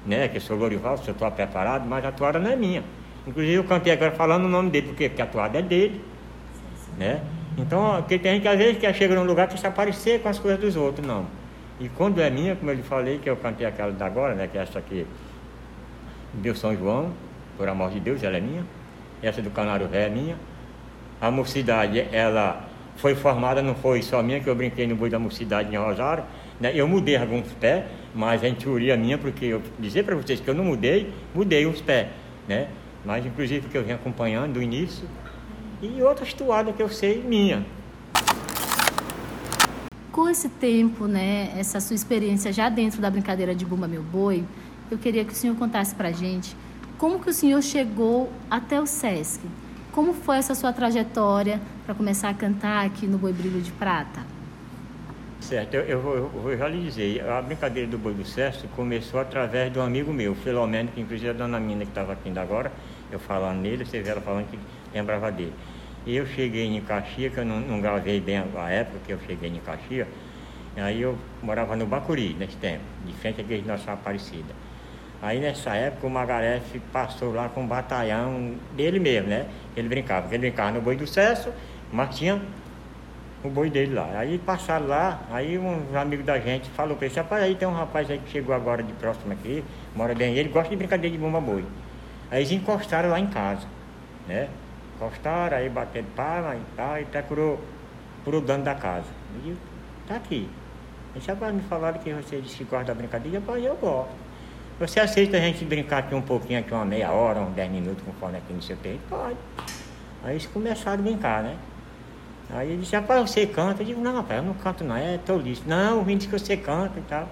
né, 0.06 0.28
que 0.28 0.36
eu 0.36 0.40
sou 0.40 0.56
Lorival, 0.56 0.96
se 0.98 1.08
eu 1.08 1.12
estou 1.12 1.30
preparado, 1.30 1.86
mas 1.86 2.04
a 2.04 2.12
toada 2.12 2.38
não 2.38 2.50
é 2.50 2.56
minha. 2.56 2.82
Inclusive 3.26 3.54
eu 3.54 3.64
cantei 3.64 3.92
agora 3.92 4.12
falando 4.12 4.44
o 4.44 4.48
nome 4.48 4.70
dele, 4.70 4.88
porque, 4.88 5.08
porque 5.08 5.22
a 5.22 5.26
toada 5.26 5.58
é 5.58 5.62
dele. 5.62 6.00
Né? 6.96 7.20
Então, 7.58 7.96
porque 7.98 8.18
tem 8.18 8.34
gente 8.34 8.42
que 8.42 8.48
às 8.48 8.56
vezes 8.56 8.78
que 8.78 8.92
chega 8.94 9.14
num 9.14 9.24
lugar 9.24 9.48
que 9.48 9.58
se 9.58 9.66
aparecer 9.66 10.20
com 10.22 10.28
as 10.28 10.38
coisas 10.38 10.60
dos 10.60 10.76
outros, 10.76 11.06
não. 11.06 11.26
E 11.80 11.88
quando 11.88 12.20
é 12.20 12.30
minha, 12.30 12.54
como 12.54 12.70
eu 12.70 12.74
lhe 12.74 12.82
falei, 12.82 13.18
que 13.18 13.28
eu 13.28 13.36
cantei 13.36 13.66
aquela 13.66 13.92
da 13.92 14.06
agora, 14.06 14.34
né, 14.34 14.46
que 14.46 14.56
é 14.56 14.62
essa 14.62 14.78
aqui, 14.78 15.06
deu 16.36 16.54
São 16.54 16.76
João, 16.76 17.12
por 17.56 17.68
amor 17.68 17.90
de 17.90 18.00
Deus, 18.00 18.22
ela 18.22 18.36
é 18.36 18.40
minha. 18.40 18.64
Essa 19.22 19.40
do 19.40 19.50
Canário 19.50 19.88
Ré 19.88 20.06
é 20.06 20.10
minha. 20.10 20.36
A 21.20 21.30
mocidade, 21.30 22.06
ela 22.12 22.68
foi 22.96 23.14
formada, 23.14 23.62
não 23.62 23.74
foi 23.74 24.02
só 24.02 24.22
minha, 24.22 24.40
que 24.40 24.48
eu 24.48 24.54
brinquei 24.54 24.86
no 24.86 24.96
boi 24.96 25.10
da 25.10 25.18
mocidade 25.18 25.74
em 25.74 25.78
Rosário. 25.78 26.24
Né? 26.60 26.72
Eu 26.74 26.86
mudei 26.88 27.16
alguns 27.16 27.46
pés, 27.52 27.84
mas 28.14 28.42
a 28.44 28.50
teoria 28.50 28.96
minha, 28.96 29.18
porque 29.18 29.46
eu 29.46 29.62
dizer 29.78 30.04
para 30.04 30.14
vocês 30.14 30.40
que 30.40 30.48
eu 30.48 30.54
não 30.54 30.64
mudei, 30.64 31.12
mudei 31.34 31.66
os 31.66 31.80
pés. 31.80 32.08
Né? 32.48 32.68
Mas 33.04 33.24
inclusive 33.24 33.68
que 33.68 33.76
eu 33.76 33.82
venho 33.82 33.96
acompanhando 33.96 34.54
do 34.54 34.62
início. 34.62 35.08
E 35.80 36.02
outras 36.02 36.32
toadas 36.32 36.74
que 36.74 36.82
eu 36.82 36.88
sei, 36.88 37.22
minha. 37.22 37.64
Com 40.10 40.28
esse 40.30 40.48
tempo, 40.48 41.06
né, 41.06 41.52
essa 41.58 41.78
sua 41.78 41.94
experiência 41.94 42.50
já 42.50 42.70
dentro 42.70 43.02
da 43.02 43.10
brincadeira 43.10 43.54
de 43.54 43.66
Bumba 43.66 43.86
Meu 43.86 44.02
Boi, 44.02 44.44
eu 44.90 44.98
queria 44.98 45.24
que 45.24 45.32
o 45.32 45.36
senhor 45.36 45.56
contasse 45.56 45.94
para 45.94 46.08
a 46.08 46.12
gente 46.12 46.56
como 46.98 47.20
que 47.20 47.28
o 47.28 47.32
senhor 47.32 47.62
chegou 47.62 48.32
até 48.50 48.80
o 48.80 48.86
SESC. 48.86 49.40
Como 49.92 50.14
foi 50.14 50.38
essa 50.38 50.54
sua 50.54 50.72
trajetória 50.72 51.60
para 51.84 51.94
começar 51.94 52.30
a 52.30 52.34
cantar 52.34 52.86
aqui 52.86 53.06
no 53.06 53.18
Boi 53.18 53.32
Brilho 53.32 53.60
de 53.60 53.70
Prata? 53.72 54.20
Certo, 55.40 55.74
eu, 55.74 55.84
eu, 55.84 56.50
eu 56.50 56.58
já 56.58 56.66
lhe 56.68 56.82
dizer, 56.82 57.22
a 57.28 57.40
brincadeira 57.42 57.88
do 57.88 57.98
Boi 57.98 58.14
do 58.14 58.24
Sesc 58.24 58.66
começou 58.68 59.20
através 59.20 59.72
de 59.72 59.78
um 59.78 59.82
amigo 59.82 60.12
meu, 60.12 60.34
Filomeno, 60.34 60.88
que 60.88 61.00
inclusive 61.00 61.28
é 61.28 61.30
a 61.30 61.34
dona 61.34 61.60
Mina 61.60 61.84
que 61.84 61.90
estava 61.90 62.14
aqui 62.14 62.28
ainda 62.28 62.40
agora, 62.40 62.72
eu 63.12 63.18
falando 63.18 63.60
nele, 63.60 63.84
você 63.84 64.00
vê 64.00 64.10
ela 64.10 64.20
falando 64.20 64.50
que 64.50 64.58
lembrava 64.92 65.30
dele. 65.30 65.52
E 66.06 66.16
eu 66.16 66.26
cheguei 66.26 66.64
em 66.64 66.80
Caxias, 66.80 67.32
que 67.32 67.40
eu 67.40 67.44
não, 67.44 67.60
não 67.60 67.80
gravei 67.80 68.20
bem 68.20 68.38
a 68.38 68.70
época 68.70 68.98
que 69.06 69.12
eu 69.12 69.18
cheguei 69.26 69.50
em 69.50 69.60
Caxias, 69.60 70.08
Aí 70.76 71.00
eu 71.00 71.16
morava 71.42 71.74
no 71.74 71.86
Bacuri 71.86 72.34
nesse 72.34 72.56
tempo, 72.56 72.84
de 73.06 73.12
frente 73.14 73.40
à 73.40 73.44
igreja 73.44 73.62
de 73.62 73.68
Nossa 73.68 73.92
Aparecida. 73.92 74.54
Aí 75.22 75.40
nessa 75.40 75.74
época 75.74 76.06
o 76.06 76.10
Magaref 76.10 76.78
passou 76.92 77.32
lá 77.32 77.48
com 77.48 77.62
um 77.62 77.66
batalhão 77.66 78.54
dele 78.76 78.98
mesmo, 79.00 79.28
né? 79.28 79.46
Ele 79.76 79.88
brincava, 79.88 80.28
ele 80.28 80.38
brincava 80.38 80.72
no 80.72 80.80
boi 80.80 80.96
do 80.96 81.06
Cesso, 81.06 81.52
mas 81.90 82.16
tinha 82.16 82.40
o 83.42 83.48
boi 83.48 83.70
dele 83.70 83.94
lá. 83.94 84.10
Aí 84.18 84.38
passaram 84.38 84.86
lá, 84.86 85.20
aí 85.30 85.58
uns 85.58 85.94
amigos 85.94 86.24
da 86.26 86.38
gente 86.38 86.68
falou 86.70 86.96
para 86.96 87.06
ele, 87.06 87.14
rapaz, 87.14 87.42
aí 87.42 87.54
tem 87.54 87.66
um 87.66 87.72
rapaz 87.72 88.10
aí 88.10 88.18
que 88.18 88.30
chegou 88.30 88.54
agora 88.54 88.82
de 88.82 88.92
próximo 88.94 89.32
aqui, 89.32 89.64
mora 89.94 90.14
bem, 90.14 90.34
ele 90.34 90.48
gosta 90.50 90.68
de 90.68 90.76
brincadeira 90.76 91.16
de 91.16 91.22
bomba 91.22 91.40
boi. 91.40 91.64
Aí 92.30 92.40
eles 92.40 92.52
encostaram 92.52 93.08
lá 93.08 93.18
em 93.18 93.28
casa, 93.28 93.66
né? 94.28 94.48
Encostaram, 94.96 95.56
aí 95.56 95.68
bateram 95.68 96.06
palma 96.14 96.56
e 96.56 96.62
tal, 96.76 97.00
e 97.00 97.04
procurou 97.04 97.60
pro 98.24 98.40
dono 98.40 98.64
da 98.64 98.74
casa. 98.74 99.06
E 99.44 99.56
tá 100.06 100.16
aqui. 100.16 100.48
Eles 101.14 101.54
me 101.54 101.62
falaram 101.62 101.98
que 101.98 102.12
você 102.12 102.40
disse 102.40 102.58
que 102.58 102.64
gosta 102.64 102.86
da 102.86 102.94
brincadeira, 102.94 103.38
rapaz, 103.38 103.64
eu 103.64 103.76
gosto. 103.76 104.25
Você 104.78 105.00
aceita 105.00 105.38
a 105.38 105.40
gente 105.40 105.64
brincar 105.64 105.98
aqui 105.98 106.14
um 106.14 106.20
pouquinho, 106.20 106.60
aqui 106.60 106.74
uma 106.74 106.84
meia 106.84 107.10
hora, 107.10 107.40
uns 107.40 107.54
10 107.54 107.70
minutos, 107.70 108.04
conforme 108.04 108.36
aqui 108.36 108.52
no 108.52 108.60
seu 108.60 108.76
tempo? 108.76 109.00
Pode. 109.08 109.36
Aí 110.22 110.32
eles 110.32 110.46
começaram 110.46 110.98
a 110.98 111.02
brincar, 111.02 111.42
né? 111.42 111.56
Aí 112.50 112.68
ele 112.68 112.82
disse, 112.82 112.94
rapaz, 112.94 113.30
você 113.30 113.46
canta? 113.46 113.82
Eu 113.82 113.86
digo, 113.86 114.00
não, 114.02 114.16
rapaz, 114.16 114.38
eu 114.38 114.46
não 114.46 114.52
canto 114.54 114.84
não, 114.84 114.94
é 114.94 115.18
tolice. 115.18 115.62
Não, 115.66 116.02
o 116.02 116.04
disse 116.04 116.28
que 116.28 116.38
você 116.38 116.58
canta 116.58 116.98
e 116.98 117.02
tal. 117.02 117.26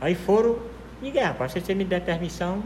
Aí 0.00 0.16
foram, 0.16 0.58
digo, 1.00 1.16
é, 1.16 1.22
rapaz, 1.22 1.52
se 1.52 1.60
você 1.60 1.72
me 1.72 1.84
der 1.84 2.00
permissão. 2.00 2.64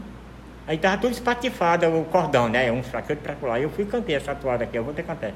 Aí 0.65 0.79
tava 0.79 0.97
tudo 0.97 1.13
espatifado, 1.13 1.85
o 1.87 2.03
cordão, 2.05 2.49
né? 2.49 2.71
Um 2.71 2.81
fraqueiro 2.81 3.21
outro 3.21 3.39
pra 3.39 3.49
lá. 3.49 3.59
Eu 3.59 3.69
fui 3.69 3.85
cantei 3.85 4.15
essa 4.15 4.33
toada 4.33 4.63
aqui, 4.63 4.77
eu 4.77 4.83
vou 4.83 4.95
ter 4.95 5.03
que 5.03 5.07
cantar. 5.07 5.31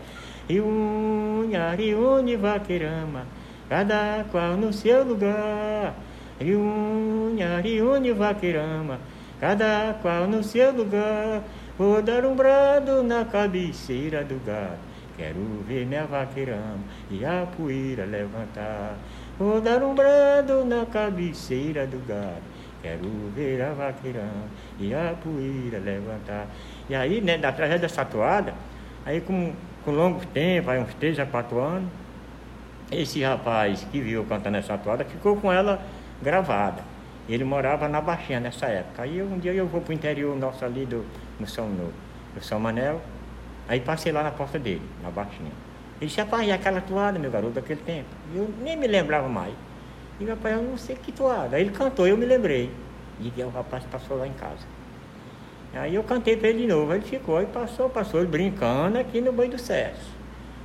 Iunha, 0.50 1.70
Riune, 1.76 2.36
Vaquerama, 2.36 3.28
cada 3.70 4.26
qual 4.32 4.58
no 4.58 4.74
seu 4.74 5.04
lugar. 5.06 5.94
Riunha, 6.42 7.60
Riune, 7.62 8.12
Vaquerama, 8.12 9.00
cada 9.40 9.96
qual 10.02 10.28
no 10.28 10.44
seu 10.44 10.72
lugar. 10.72 11.44
Vou 11.78 12.02
dar 12.02 12.26
um 12.26 12.36
brado 12.36 13.04
na 13.04 13.26
cabeceira 13.26 14.24
do 14.24 14.44
gado. 14.46 14.92
Quero 15.18 15.64
ver 15.68 15.86
minha 15.86 16.06
vaqueirama 16.06 16.80
e 17.10 17.24
a 17.24 17.46
poeira 17.58 18.06
levantar. 18.06 18.96
Vou 19.38 19.62
dar 19.62 19.84
um 19.84 19.94
brado 19.94 20.66
na 20.66 20.86
cabeceira 20.86 21.86
do 21.86 22.00
gado. 22.08 22.42
Quero 22.82 23.08
ver 23.36 23.62
a 23.62 23.74
vaqueirama 23.74 24.48
e 24.80 24.94
a 24.94 25.14
poeira 25.24 25.80
levantar. 25.80 26.48
E 26.90 26.96
aí, 26.96 27.22
né, 27.22 27.40
através 27.44 27.80
dessa 27.80 28.04
toada, 28.04 28.54
aí 29.06 29.22
com, 29.22 29.54
com 29.86 29.92
longo 29.92 30.26
tempo, 30.28 30.70
aí 30.70 30.80
uns 30.80 30.94
3 30.96 31.20
a 31.20 31.26
4 31.26 31.60
anos, 31.60 31.90
esse 32.92 33.22
rapaz 33.22 33.88
que 33.92 34.02
viu 34.02 34.26
cantando 34.26 34.58
essa 34.58 34.78
toada 34.78 35.06
ficou 35.06 35.38
com 35.38 35.52
ela 35.52 35.82
gravada. 36.22 36.84
Ele 37.30 37.44
morava 37.44 37.88
na 37.88 38.02
Baixinha 38.02 38.40
nessa 38.40 38.66
época. 38.66 39.04
Aí 39.04 39.22
um 39.22 39.38
dia 39.40 39.54
eu 39.54 39.68
vou 39.68 39.82
para 39.82 39.92
o 39.92 39.94
interior 39.94 40.36
nosso 40.36 40.66
ali 40.66 40.86
do, 40.86 41.06
no 41.40 41.48
São, 41.48 41.68
no, 41.68 41.92
no 42.36 42.42
São 42.42 42.60
Manel, 42.60 43.02
aí 43.68 43.80
passei 43.80 44.12
lá 44.12 44.24
na 44.24 44.32
porta 44.32 44.60
dele, 44.60 44.82
na 45.02 45.10
Baixinha. 45.10 45.52
Ele 46.00 46.08
disse, 46.08 46.20
rapaz, 46.20 46.48
e 46.48 46.52
aquela 46.52 46.82
toada, 46.82 47.20
meu 47.20 47.30
garoto, 47.30 47.54
daquele 47.54 47.82
tempo? 47.82 48.10
Eu 48.36 48.50
nem 48.62 48.76
me 48.76 48.88
lembrava 48.88 49.30
mais. 49.30 49.54
E 50.20 50.26
rapaz, 50.26 50.56
eu 50.56 50.64
não 50.64 50.78
sei 50.78 50.96
que 50.96 51.12
toada. 51.12 51.56
Aí 51.56 51.64
ele 51.64 51.72
cantou, 51.72 52.08
eu 52.08 52.18
me 52.18 52.26
lembrei. 52.26 52.72
E 53.20 53.44
o 53.44 53.50
rapaz 53.50 53.84
passou 53.86 54.18
lá 54.18 54.26
em 54.26 54.34
casa. 54.34 54.66
Aí 55.74 55.96
eu 55.96 56.04
cantei 56.04 56.36
para 56.36 56.50
ele 56.50 56.64
de 56.64 56.68
novo, 56.68 56.94
ele 56.94 57.06
ficou, 57.06 57.38
aí 57.38 57.46
passou, 57.46 57.90
passou, 57.90 58.20
ele 58.20 58.30
brincando 58.30 58.98
aqui 58.98 59.22
no 59.22 59.32
Boi 59.32 59.48
do 59.48 59.58
Cesso. 59.58 60.12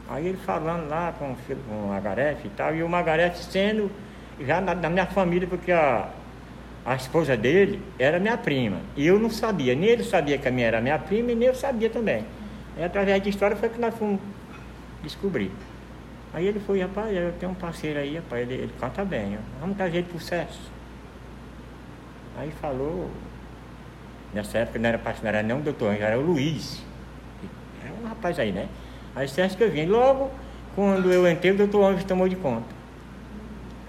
Aí 0.09 0.27
ele 0.27 0.39
falando 0.39 0.89
lá 0.89 1.15
com 1.17 1.33
o 1.33 1.37
com 1.37 1.91
o 1.91 2.45
e 2.45 2.49
tal, 2.57 2.75
e 2.75 2.83
o 2.83 2.89
Magaref 2.89 3.39
sendo 3.45 3.91
já 4.41 4.61
na, 4.61 4.75
na, 4.75 4.91
minha 4.91 5.07
família, 5.07 5.47
porque 5.49 5.73
a, 5.73 6.09
a 6.85 6.95
esposa 6.95 7.37
dele 7.37 7.81
era 7.99 8.19
minha 8.19 8.37
prima. 8.37 8.79
E 8.97 9.07
eu 9.07 9.19
não 9.19 9.31
sabia, 9.31 9.75
nem 9.75 9.91
ele 9.91 10.05
sabia 10.05 10.39
que 10.39 10.47
a 10.47 10.51
minha 10.51 10.67
era 10.67 10.81
minha 10.81 10.99
prima, 10.99 11.33
e 11.33 11.35
nem 11.35 11.49
eu 11.49 11.55
sabia 11.55 11.91
também. 11.91 12.25
E 12.77 12.83
através 12.83 13.23
de 13.23 13.31
história 13.31 13.57
foi 13.57 13.69
que 13.69 13.81
nós 13.81 13.95
fomos 13.95 14.21
descobrir. 15.03 15.51
Aí 16.35 16.47
ele 16.47 16.61
foi, 16.61 16.81
rapaz, 16.81 17.17
eu 17.17 17.33
tenho 17.41 17.53
um 17.53 17.55
parceiro 17.55 17.99
aí, 17.99 18.17
rapaz, 18.17 18.43
ele, 18.43 18.55
ele 18.55 18.73
canta 18.79 19.05
bem, 19.05 19.37
ó. 19.37 19.61
vamos 19.61 19.77
trazer 19.77 19.99
ele 19.99 20.07
pro. 20.07 20.19
Aí 22.39 22.51
falou, 22.61 23.11
nessa 24.35 24.59
época 24.59 24.79
não 24.79 24.89
era 24.89 24.99
pastor, 24.99 25.23
não 25.23 25.29
era 25.31 25.43
nem 25.43 25.57
o 25.57 25.61
doutor 25.61 25.93
Anjo, 25.93 26.03
era 26.03 26.19
o 26.19 26.23
Luiz. 26.23 26.83
Era 27.83 27.95
um 27.95 28.07
rapaz 28.07 28.39
aí, 28.39 28.53
né? 28.53 28.69
Aí 29.15 29.27
certo 29.27 29.57
que 29.57 29.65
eu 29.65 29.71
vim. 29.71 29.87
Logo, 29.87 30.31
quando 30.75 31.11
eu 31.11 31.27
entrei, 31.27 31.53
o 31.53 31.57
doutor 31.57 31.85
Anjo 31.85 32.05
tomou 32.05 32.29
de 32.29 32.37
conta. 32.37 32.76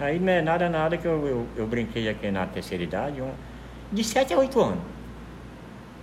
Aí 0.00 0.18
não 0.18 0.32
é 0.32 0.40
nada, 0.40 0.68
nada 0.68 0.96
que 0.96 1.06
eu, 1.06 1.26
eu, 1.26 1.46
eu 1.56 1.66
brinquei 1.66 2.08
aqui 2.08 2.30
na 2.30 2.46
terceira 2.46 2.84
idade, 2.84 3.20
um, 3.20 3.32
de 3.92 4.04
7 4.04 4.32
a 4.32 4.38
8 4.38 4.60
anos. 4.60 4.84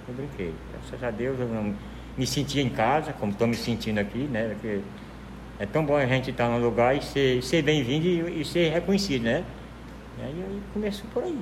Eu 0.08 0.14
brinquei. 0.14 0.54
Graças 0.72 1.04
a 1.04 1.12
Deus 1.12 1.40
eu 1.40 1.48
não 1.48 1.74
me 2.18 2.28
sentia 2.28 2.62
em 2.62 2.70
casa, 2.70 3.14
como 3.14 3.32
estou 3.32 3.48
me 3.48 3.56
sentindo 3.56 4.00
aqui, 4.00 4.20
né? 4.20 4.50
Porque 4.50 4.82
é 5.60 5.66
tão 5.66 5.86
bom 5.86 5.96
a 5.96 6.06
gente 6.06 6.32
estar 6.32 6.50
num 6.50 6.60
lugar 6.60 6.96
e 6.96 7.02
ser, 7.02 7.42
ser 7.42 7.62
bem-vindo 7.62 8.30
e, 8.30 8.42
e, 8.42 8.46
ser 8.46 8.70
reconhecido, 8.74 9.24
né? 9.24 9.44
E 10.20 10.22
aí, 10.22 10.46
aí 10.46 10.62
começou 10.74 11.06
por 11.14 11.24
aí. 11.24 11.40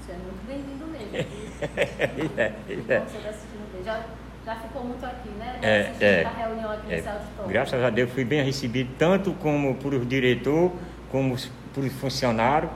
Você 0.00 0.12
é 0.12 0.16
muito 0.16 0.46
bem-vindo 0.46 0.86
mesmo. 0.86 1.16
é, 2.38 2.42
é. 2.42 3.00
Você 3.00 3.16
está 3.18 3.28
assistindo 3.28 3.72
bem. 3.72 3.84
Já, 3.84 3.98
já 3.98 4.25
ficou 4.54 4.84
muito 4.84 5.04
aqui, 5.04 5.28
né? 5.30 5.58
É, 5.62 5.92
é, 6.00 6.30
reunião 6.36 6.70
aqui 6.70 6.92
é, 6.92 7.02
Graças 7.48 7.82
a 7.82 7.90
Deus 7.90 8.10
fui 8.12 8.24
bem 8.24 8.44
recebido, 8.44 8.90
tanto 8.96 9.32
como 9.34 9.74
por 9.74 9.98
diretor, 10.04 10.72
como 11.10 11.36
por 11.74 11.88
funcionário, 11.90 12.70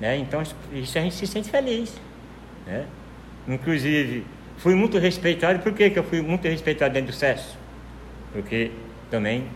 né? 0.00 0.16
Então 0.16 0.40
isso 0.40 0.98
a 0.98 1.00
gente 1.00 1.14
se 1.14 1.26
sente 1.26 1.50
feliz, 1.50 1.94
né? 2.66 2.86
Inclusive, 3.48 4.24
fui 4.58 4.74
muito 4.74 4.98
respeitado, 4.98 5.58
por 5.58 5.72
que, 5.72 5.90
que 5.90 5.98
eu 5.98 6.04
fui 6.04 6.20
muito 6.20 6.46
respeitado 6.46 6.94
dentro 6.94 7.12
do 7.12 7.16
SESO? 7.16 7.66
porque 8.36 8.70
também 9.10 9.48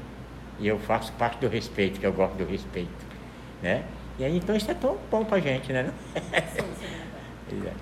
eu 0.59 0.79
faço 0.79 1.13
parte 1.13 1.39
do 1.39 1.49
respeito, 1.49 2.01
que 2.01 2.07
eu 2.07 2.13
gosto 2.13 2.37
do 2.37 2.45
respeito, 2.45 2.91
né? 3.63 3.85
E 4.19 4.25
aí, 4.25 4.37
então 4.37 4.57
isso 4.57 4.71
é 4.71 4.75
tão 4.75 4.99
bom 5.11 5.25
pra 5.25 5.39
gente, 5.39 5.73
né? 5.73 5.93
Sim, 6.55 6.65
sim. 7.51 7.63
é. 7.67 7.73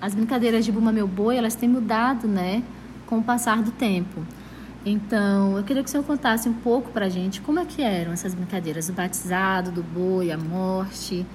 As 0.00 0.14
brincadeiras 0.14 0.64
de 0.64 0.72
Buma 0.72 0.90
Meu 0.90 1.06
Boi, 1.06 1.36
elas 1.36 1.54
têm 1.54 1.68
mudado, 1.68 2.26
né, 2.26 2.62
com 3.06 3.18
o 3.18 3.22
passar 3.22 3.62
do 3.62 3.70
tempo. 3.70 4.24
Então, 4.84 5.58
eu 5.58 5.62
queria 5.62 5.82
que 5.82 5.90
o 5.90 5.92
senhor 5.92 6.04
contasse 6.04 6.48
um 6.48 6.54
pouco 6.54 6.90
pra 6.90 7.10
gente 7.10 7.42
como 7.42 7.60
é 7.60 7.66
que 7.66 7.82
eram 7.82 8.12
essas 8.12 8.34
brincadeiras, 8.34 8.88
o 8.88 8.94
batizado, 8.94 9.70
do 9.70 9.82
boi, 9.82 10.32
a 10.32 10.38
morte, 10.38 11.26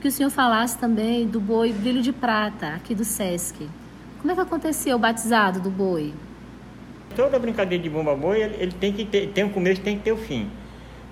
que 0.00 0.06
o 0.06 0.12
senhor 0.12 0.30
falasse 0.30 0.78
também 0.78 1.26
do 1.26 1.40
boi 1.40 1.72
brilho 1.72 2.00
de 2.00 2.12
prata, 2.12 2.68
aqui 2.68 2.94
do 2.94 3.04
Sesc. 3.04 3.68
Como 4.20 4.30
é 4.30 4.36
que 4.36 4.40
aconteceu 4.40 4.94
o 4.94 5.00
batizado 5.00 5.58
do 5.58 5.68
boi? 5.68 6.14
Toda 7.16 7.40
brincadeira 7.40 7.82
de 7.82 7.90
bomba 7.90 8.14
boi, 8.14 8.40
ele, 8.40 8.56
ele 8.56 8.72
tem 8.72 8.92
que 8.92 9.04
ter, 9.04 9.32
tem 9.32 9.42
um 9.42 9.48
começo, 9.48 9.80
tem 9.80 9.96
que 9.98 10.04
ter 10.04 10.12
o 10.12 10.14
um 10.14 10.18
fim. 10.18 10.48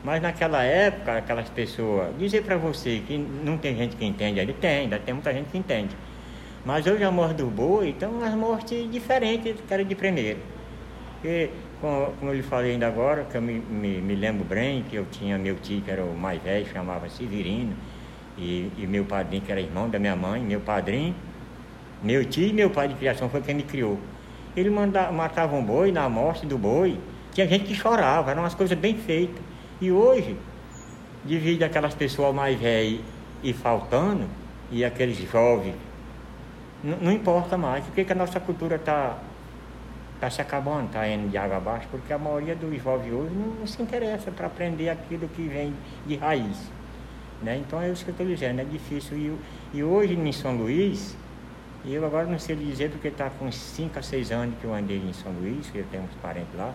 Mas 0.04 0.22
naquela 0.22 0.62
época, 0.62 1.18
aquelas 1.18 1.48
pessoas, 1.48 2.16
dizer 2.16 2.44
para 2.44 2.56
você 2.56 3.02
que 3.04 3.18
não 3.18 3.58
tem 3.58 3.76
gente 3.76 3.96
que 3.96 4.04
entende, 4.04 4.38
ele 4.38 4.52
tem, 4.52 4.82
ainda 4.82 4.98
tem 4.98 5.12
muita 5.12 5.32
gente 5.32 5.48
que 5.50 5.58
entende. 5.58 5.90
Mas 6.64 6.86
hoje 6.86 7.02
a 7.02 7.10
morte 7.10 7.36
do 7.36 7.46
boi, 7.46 7.88
então 7.88 8.22
as 8.22 8.34
mortes 8.34 8.90
diferentes 8.90 9.54
que 9.66 9.72
era 9.72 9.84
de 9.84 9.94
primeiro. 9.94 10.40
E, 11.24 11.48
como, 11.80 12.12
como 12.18 12.30
eu 12.30 12.36
lhe 12.36 12.42
falei 12.42 12.72
ainda 12.72 12.86
agora, 12.86 13.24
que 13.24 13.36
eu 13.36 13.40
me, 13.40 13.54
me, 13.54 14.00
me, 14.00 14.14
lembro 14.14 14.44
bem 14.44 14.82
que 14.82 14.96
eu 14.96 15.06
tinha 15.10 15.38
meu 15.38 15.56
tio 15.56 15.80
que 15.80 15.90
era 15.90 16.04
o 16.04 16.14
mais 16.14 16.42
velho, 16.42 16.66
chamava 16.70 17.08
Severino, 17.08 17.74
e, 18.36 18.70
e 18.76 18.86
meu 18.86 19.04
padrinho, 19.04 19.42
que 19.42 19.50
era 19.50 19.60
irmão 19.60 19.88
da 19.88 19.98
minha 19.98 20.14
mãe, 20.14 20.42
meu 20.42 20.60
padrinho, 20.60 21.14
meu 22.02 22.24
tio 22.24 22.48
e 22.48 22.52
meu 22.52 22.68
pai 22.70 22.88
de 22.88 22.94
criação 22.94 23.28
foi 23.30 23.40
quem 23.40 23.54
me 23.54 23.62
criou. 23.62 23.98
Ele 24.54 24.68
manda, 24.68 25.10
matava 25.10 25.56
um 25.56 25.64
boi 25.64 25.92
na 25.92 26.08
morte 26.08 26.44
do 26.44 26.58
boi. 26.58 26.98
Tinha 27.32 27.46
gente 27.46 27.64
que 27.64 27.74
chorava, 27.74 28.30
eram 28.30 28.42
umas 28.42 28.54
coisas 28.54 28.76
bem 28.76 28.96
feitas. 28.96 29.42
E 29.80 29.90
hoje, 29.90 30.36
devido 31.24 31.62
àquelas 31.62 31.94
pessoas 31.94 32.34
mais 32.34 32.58
velhas 32.58 33.00
e 33.42 33.52
faltando, 33.52 34.24
e 34.70 34.84
aqueles 34.84 35.16
jovens, 35.30 35.74
não 36.82 37.12
importa 37.12 37.56
mais, 37.56 37.84
porque 37.84 38.04
que 38.04 38.12
a 38.12 38.16
nossa 38.16 38.40
cultura 38.40 38.76
está 38.76 39.18
tá 40.20 40.28
se 40.30 40.40
acabando, 40.40 40.86
está 40.86 41.08
indo 41.08 41.30
de 41.30 41.38
água 41.38 41.56
abaixo, 41.56 41.88
porque 41.90 42.12
a 42.12 42.18
maioria 42.18 42.54
dos 42.54 42.82
jovens 42.82 43.12
hoje 43.12 43.34
não, 43.34 43.54
não 43.54 43.66
se 43.66 43.80
interessa 43.82 44.30
para 44.30 44.46
aprender 44.46 44.90
aquilo 44.90 45.28
que 45.28 45.42
vem 45.42 45.74
de 46.06 46.16
raiz. 46.16 46.70
Né? 47.42 47.56
Então 47.56 47.80
é 47.80 47.90
isso 47.90 48.04
que 48.04 48.10
eu 48.10 48.12
estou 48.12 48.26
dizendo, 48.26 48.60
é 48.60 48.64
difícil. 48.64 49.16
E, 49.16 49.78
e 49.78 49.82
hoje 49.82 50.14
em 50.14 50.32
São 50.32 50.56
Luís, 50.56 51.16
e 51.84 51.94
eu 51.94 52.04
agora 52.04 52.26
não 52.26 52.38
sei 52.38 52.54
dizer 52.54 52.90
porque 52.90 53.08
está 53.08 53.30
com 53.30 53.50
5 53.50 53.98
a 53.98 54.02
6 54.02 54.30
anos 54.30 54.54
que 54.60 54.64
eu 54.64 54.74
andei 54.74 54.98
em 54.98 55.12
São 55.14 55.32
Luís, 55.32 55.70
que 55.70 55.78
eu 55.78 55.86
tenho 55.90 56.02
uns 56.02 56.14
parentes 56.22 56.54
lá, 56.54 56.74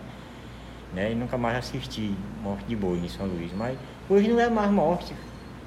né? 0.92 1.12
E 1.12 1.14
nunca 1.14 1.38
mais 1.38 1.58
assisti 1.58 2.12
morte 2.42 2.64
de 2.64 2.74
boi 2.74 2.98
em 2.98 3.08
São 3.08 3.26
Luís. 3.26 3.52
Mas 3.54 3.78
hoje 4.10 4.28
não 4.28 4.40
é 4.40 4.50
mais 4.50 4.70
morte, 4.70 5.14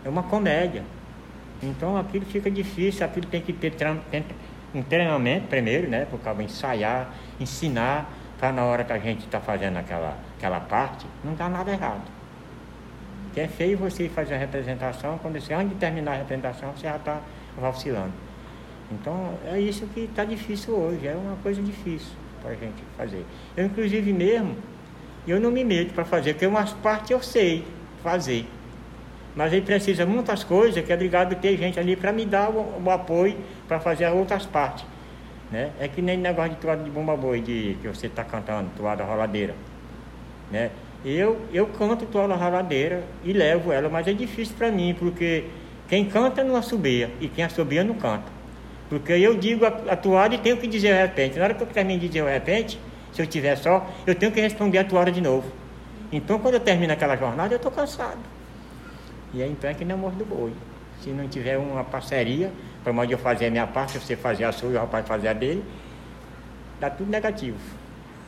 é 0.03 0.09
uma 0.09 0.23
comédia. 0.23 0.83
Então 1.61 1.97
aquilo 1.97 2.25
fica 2.25 2.49
difícil, 2.49 3.05
aquilo 3.05 3.27
tem 3.27 3.41
que 3.41 3.51
ter 3.53 3.73
um 4.73 4.81
treinamento 4.81 5.47
primeiro, 5.47 5.89
né? 5.89 6.05
Para 6.05 6.15
o 6.15 6.19
cabo 6.19 6.41
ensaiar, 6.41 7.13
ensinar 7.39 8.09
para 8.39 8.53
na 8.53 8.63
hora 8.63 8.83
que 8.85 8.93
a 8.93 8.97
gente 8.97 9.25
está 9.25 9.41
fazendo 9.41 9.77
aquela, 9.77 10.17
aquela 10.37 10.61
parte, 10.61 11.05
não 11.23 11.33
dá 11.33 11.49
nada 11.49 11.71
errado. 11.71 12.03
Que 13.33 13.41
é 13.41 13.47
feio 13.47 13.77
você 13.77 14.07
fazer 14.07 14.35
a 14.35 14.37
representação, 14.37 15.17
quando 15.17 15.39
você, 15.39 15.53
antes 15.53 15.71
de 15.71 15.75
terminar 15.75 16.13
a 16.13 16.15
representação, 16.15 16.71
você 16.71 16.83
já 16.83 16.95
está 16.95 17.19
vacilando. 17.59 18.13
Então, 18.91 19.37
é 19.45 19.59
isso 19.59 19.85
que 19.87 20.01
está 20.01 20.23
difícil 20.23 20.73
hoje, 20.73 21.05
é 21.05 21.13
uma 21.13 21.35
coisa 21.43 21.61
difícil 21.61 22.13
para 22.41 22.51
a 22.51 22.55
gente 22.55 22.81
fazer. 22.97 23.25
Eu, 23.57 23.65
inclusive, 23.65 24.13
mesmo, 24.13 24.55
eu 25.27 25.39
não 25.39 25.51
me 25.51 25.63
meto 25.63 25.93
para 25.93 26.05
fazer, 26.05 26.33
porque 26.33 26.47
umas 26.47 26.71
partes 26.73 27.11
eu 27.11 27.21
sei 27.21 27.65
fazer. 28.01 28.47
Mas 29.35 29.53
aí 29.53 29.61
precisa 29.61 30.05
muitas 30.05 30.43
coisas, 30.43 30.83
que 30.83 30.91
é 30.91 30.95
obrigado 30.95 31.35
ter 31.35 31.57
gente 31.57 31.79
ali 31.79 31.95
para 31.95 32.11
me 32.11 32.25
dar 32.25 32.49
o, 32.49 32.81
o 32.83 32.89
apoio 32.89 33.37
para 33.67 33.79
fazer 33.79 34.05
as 34.05 34.13
outras 34.13 34.45
partes. 34.45 34.85
Né? 35.51 35.71
É 35.79 35.87
que 35.87 36.01
nem 36.01 36.17
negócio 36.17 36.51
de 36.51 36.57
toada 36.57 36.83
de 36.83 36.89
bomba 36.89 37.15
boi, 37.15 37.41
de, 37.41 37.77
que 37.81 37.87
você 37.87 38.07
está 38.07 38.23
cantando, 38.23 38.69
toada 38.77 39.03
roladeira. 39.03 39.55
Né? 40.51 40.71
Eu, 41.03 41.39
eu 41.53 41.67
canto 41.67 42.05
toada 42.05 42.35
roladeira 42.35 43.03
e 43.23 43.31
levo 43.31 43.71
ela, 43.71 43.89
mas 43.89 44.07
é 44.07 44.13
difícil 44.13 44.55
para 44.57 44.69
mim, 44.71 44.95
porque 44.97 45.45
quem 45.87 46.05
canta 46.05 46.43
não 46.43 46.55
assobia 46.55 47.09
e 47.19 47.27
quem 47.27 47.43
assobia 47.43 47.83
não 47.83 47.95
canta. 47.95 48.39
Porque 48.89 49.13
eu 49.13 49.35
digo 49.35 49.65
a, 49.65 49.69
a 49.69 49.95
toada 49.95 50.35
e 50.35 50.37
tenho 50.37 50.57
que 50.57 50.67
dizer 50.67 50.93
de 50.93 51.01
repente. 51.01 51.37
Na 51.37 51.45
hora 51.45 51.53
que 51.53 51.61
eu 51.61 51.67
termino 51.67 51.99
de 51.99 52.07
dizer 52.07 52.25
de 52.25 52.31
repente, 52.31 52.79
se 53.13 53.21
eu 53.21 53.27
tiver 53.27 53.55
só, 53.55 53.87
eu 54.05 54.15
tenho 54.15 54.31
que 54.31 54.41
responder 54.41 54.79
a 54.79 54.83
toada 54.83 55.11
de 55.11 55.21
novo. 55.21 55.51
Então 56.11 56.39
quando 56.39 56.55
eu 56.55 56.59
termino 56.59 56.91
aquela 56.91 57.15
jornada, 57.15 57.53
eu 57.53 57.57
estou 57.57 57.71
cansado. 57.71 58.19
E 59.33 59.43
aí 59.43 59.51
então 59.51 59.69
é 59.69 59.73
que 59.73 59.85
não 59.85 59.95
é 59.95 59.97
morro 59.97 60.15
do 60.15 60.25
boi. 60.25 60.53
Se 61.01 61.09
não 61.11 61.27
tiver 61.27 61.57
uma 61.57 61.83
parceria, 61.83 62.51
para 62.83 62.91
onde 62.93 63.13
eu 63.13 63.17
fazer 63.17 63.47
a 63.47 63.51
minha 63.51 63.67
parte, 63.67 63.99
você 63.99 64.15
fazer 64.15 64.43
a 64.43 64.51
sua 64.51 64.71
e 64.71 64.75
o 64.75 64.79
rapaz 64.79 65.07
fazer 65.07 65.29
a 65.29 65.33
dele, 65.33 65.63
dá 66.79 66.89
tudo 66.89 67.09
negativo. 67.09 67.57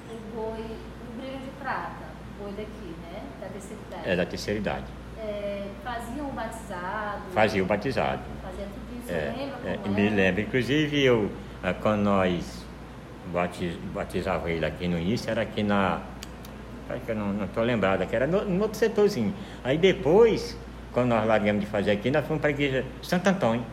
O 0.10 0.36
boi, 0.36 0.60
o 0.62 1.22
brilho 1.22 1.40
de 1.40 1.50
prata, 1.60 2.06
o 2.40 2.44
boi 2.44 2.52
daqui, 2.54 2.96
né? 3.04 3.24
Da 3.42 3.48
terceira 3.48 3.82
idade. 3.88 4.10
É, 4.10 4.16
da 4.16 4.26
terceira 4.26 4.60
idade. 4.60 4.86
É, 5.18 5.64
faziam 5.84 6.30
o 6.30 6.32
batizado? 6.32 7.22
Fazia 7.34 7.64
o 7.64 7.66
batizado. 7.66 8.22
Fazia 8.44 8.66
tudo 8.66 9.00
isso, 9.00 9.12
É, 9.12 9.34
lembra 9.38 9.70
é, 9.86 9.90
me 9.90 10.06
era? 10.08 10.16
lembro. 10.16 10.42
Inclusive, 10.42 11.04
eu, 11.04 11.32
ah, 11.64 11.74
quando 11.74 12.02
nós 12.02 12.66
batiz, 13.34 13.76
batizava 13.94 14.50
ele 14.50 14.66
aqui 14.66 14.88
no 14.88 14.98
início, 14.98 15.30
era 15.30 15.42
aqui 15.42 15.62
na. 15.64 16.02
Acho 16.90 17.02
que 17.06 17.12
eu 17.12 17.16
não 17.16 17.46
estou 17.46 17.64
lembrado, 17.64 18.06
que 18.08 18.16
era 18.16 18.28
no, 18.28 18.44
no 18.44 18.64
outro 18.64 18.78
setorzinho. 18.78 19.34
Aí 19.64 19.78
depois, 19.78 20.58
quando 20.94 21.10
nós 21.10 21.26
largamos 21.26 21.62
de 21.62 21.68
fazer 21.68 21.92
aqui, 21.92 22.12
nós 22.12 22.26
fomos 22.26 22.42
para 22.42 22.50
a 22.50 22.52
igreja 22.52 22.86
Santo 23.02 23.28
Antônio. 23.28 23.64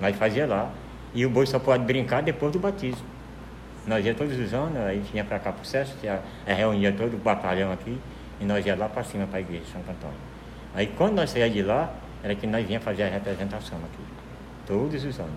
Nós 0.00 0.16
fazia 0.16 0.46
lá. 0.46 0.70
E 1.14 1.24
o 1.26 1.30
boi 1.30 1.46
só 1.46 1.58
pode 1.58 1.84
brincar 1.84 2.22
depois 2.22 2.52
do 2.52 2.58
batismo. 2.58 3.04
Nós 3.86 4.04
ia 4.04 4.14
todos 4.14 4.38
os 4.38 4.54
anos, 4.54 4.76
aí 4.78 5.00
vinha 5.12 5.24
para 5.24 5.38
cá 5.38 5.52
para 5.52 5.62
o 5.62 5.66
aí 6.46 6.54
reunia 6.54 6.92
todo 6.92 7.14
o 7.14 7.18
batalhão 7.18 7.72
aqui, 7.72 7.98
e 8.40 8.44
nós 8.44 8.64
ia 8.64 8.76
lá 8.76 8.88
para 8.88 9.02
cima 9.02 9.26
para 9.26 9.38
a 9.38 9.40
igreja 9.40 9.64
Santo 9.72 9.90
Antônio. 9.90 10.16
Aí 10.74 10.86
quando 10.96 11.16
nós 11.16 11.30
saíamos 11.30 11.54
de 11.54 11.62
lá, 11.62 11.92
era 12.22 12.34
que 12.34 12.46
nós 12.46 12.66
vinha 12.66 12.80
fazer 12.80 13.02
a 13.02 13.08
representação 13.08 13.78
aqui. 13.78 14.02
Todos 14.66 15.04
os 15.04 15.18
anos. 15.18 15.32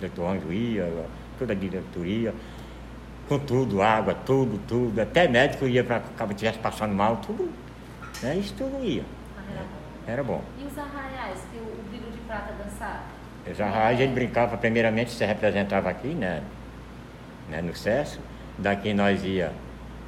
Doutor 0.00 0.34
Anjo 0.34 0.52
ia, 0.52 0.92
toda 1.38 1.52
a 1.52 1.56
diretoria, 1.56 2.34
com 3.28 3.38
tudo, 3.38 3.80
água, 3.80 4.14
tudo, 4.14 4.60
tudo. 4.66 5.00
Até 5.00 5.28
médico 5.28 5.66
ia 5.66 5.84
para 5.84 6.00
que 6.00 6.32
estivesse 6.32 6.58
passando 6.58 6.92
mal, 6.94 7.16
tudo. 7.18 7.48
Né? 8.22 8.36
Isso 8.36 8.54
tudo 8.54 8.84
ia. 8.84 9.04
Ah, 9.38 9.83
era 10.06 10.22
bom. 10.22 10.42
E 10.58 10.64
os 10.64 10.76
arraiais 10.78 11.38
que 11.50 11.58
o, 11.58 11.82
brilho 11.88 12.10
de 12.10 12.18
prata 12.26 12.52
dançava? 12.62 13.00
Os 13.50 13.60
arraiais, 13.60 14.00
ele 14.00 14.12
brincava, 14.12 14.56
primeiramente, 14.56 15.10
se 15.10 15.24
representava 15.24 15.90
aqui, 15.90 16.08
né? 16.08 16.42
né? 17.50 17.60
No 17.60 17.74
Cesso. 17.74 18.18
Daqui 18.58 18.94
nós 18.94 19.22
ia 19.24 19.52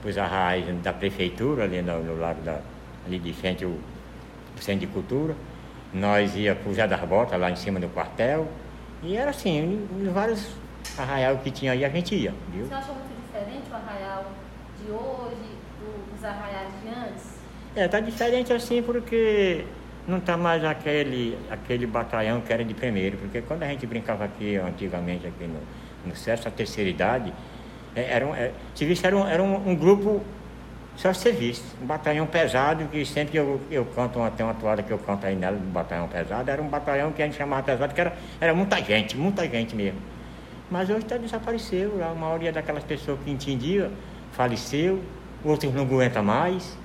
para 0.01 0.11
os 0.11 0.19
arraiais 0.19 0.65
da 0.83 0.93
prefeitura, 0.93 1.65
ali 1.65 1.83
no, 1.83 2.03
no 2.03 2.19
lado 2.19 2.41
da, 2.43 2.61
ali 3.07 3.19
de 3.19 3.33
frente 3.33 3.65
o, 3.65 3.69
o 4.57 4.61
centro 4.63 4.81
de 4.81 4.87
cultura. 4.87 5.35
Nós 5.93 6.35
ia 6.37 6.55
para 6.55 6.71
o 6.71 6.75
Zé 6.75 6.87
das 6.87 7.01
Botas, 7.01 7.39
lá 7.39 7.51
em 7.51 7.57
cima 7.57 7.79
do 7.81 7.89
quartel. 7.89 8.49
E 9.03 9.17
era 9.17 9.31
assim, 9.31 9.87
vários 10.13 10.49
arraiais 10.97 11.41
que 11.43 11.51
tinha 11.51 11.73
aí, 11.73 11.85
a 11.85 11.89
gente 11.89 12.15
ia, 12.15 12.33
viu? 12.53 12.67
Você 12.67 12.75
achou 12.75 12.95
muito 12.95 13.09
diferente 13.27 13.65
o 13.71 13.75
arraial 13.75 14.25
de 14.83 14.91
hoje 14.91 15.51
do- 15.81 16.15
dos 16.15 16.25
arraiais 16.25 16.71
de 16.83 16.89
antes? 16.89 17.25
É, 17.75 17.87
tá 17.89 18.01
diferente 18.01 18.53
assim 18.53 18.83
porque 18.83 19.67
não 20.07 20.21
tá 20.21 20.37
mais 20.37 20.65
aquele, 20.65 21.37
aquele 21.51 21.87
batalhão 21.87 22.41
que 22.41 22.53
era 22.53 22.65
de 22.65 22.75
primeiro, 22.75 23.17
porque 23.19 23.43
quando 23.43 23.65
a 23.65 23.69
gente 23.69 23.87
brincava 23.87 24.25
aqui 24.25 24.57
antigamente 24.57 25.27
aqui 25.27 25.45
no, 25.45 25.59
no 26.05 26.17
SESC, 26.17 26.47
a 26.47 26.51
terceira 26.51 26.89
idade, 26.89 27.33
é, 27.95 28.13
era 28.13 28.27
um, 28.27 28.35
é, 28.35 28.53
serviço 28.75 29.07
era, 29.07 29.17
um, 29.17 29.27
era 29.27 29.43
um, 29.43 29.71
um 29.71 29.75
grupo 29.75 30.23
só 30.97 31.13
serviço, 31.13 31.63
um 31.83 31.87
batalhão 31.87 32.27
pesado, 32.27 32.87
que 32.87 33.05
sempre 33.05 33.37
eu, 33.37 33.61
eu 33.71 33.85
canto, 33.85 34.19
tem 34.37 34.47
uma 34.47 34.55
toada 34.55 34.83
que 34.83 34.91
eu 34.91 34.99
canto 34.99 35.27
aí 35.27 35.35
nela, 35.35 35.57
do 35.57 35.73
batalhão 35.73 36.09
pesado, 36.09 36.51
era 36.51 36.63
um 36.63 36.69
batalhão 36.69 37.13
que 37.13 37.23
a 37.23 37.27
gente 37.27 37.37
chamava 37.37 37.63
pesado, 37.63 37.93
que 37.93 38.01
era, 38.01 38.17
era 38.41 38.55
muita 38.55 38.83
gente, 38.83 39.17
muita 39.17 39.47
gente 39.49 39.75
mesmo. 39.75 40.01
Mas 40.71 40.89
hoje 40.89 41.05
tá 41.05 41.17
desapareceu, 41.17 42.03
a 42.03 42.15
maioria 42.15 42.53
daquelas 42.53 42.83
pessoas 42.83 43.19
que 43.25 43.31
entendia 43.31 43.91
faleceu, 44.33 45.03
outros 45.45 45.73
não 45.73 45.83
aguentam 45.83 46.23
mais, 46.23 46.77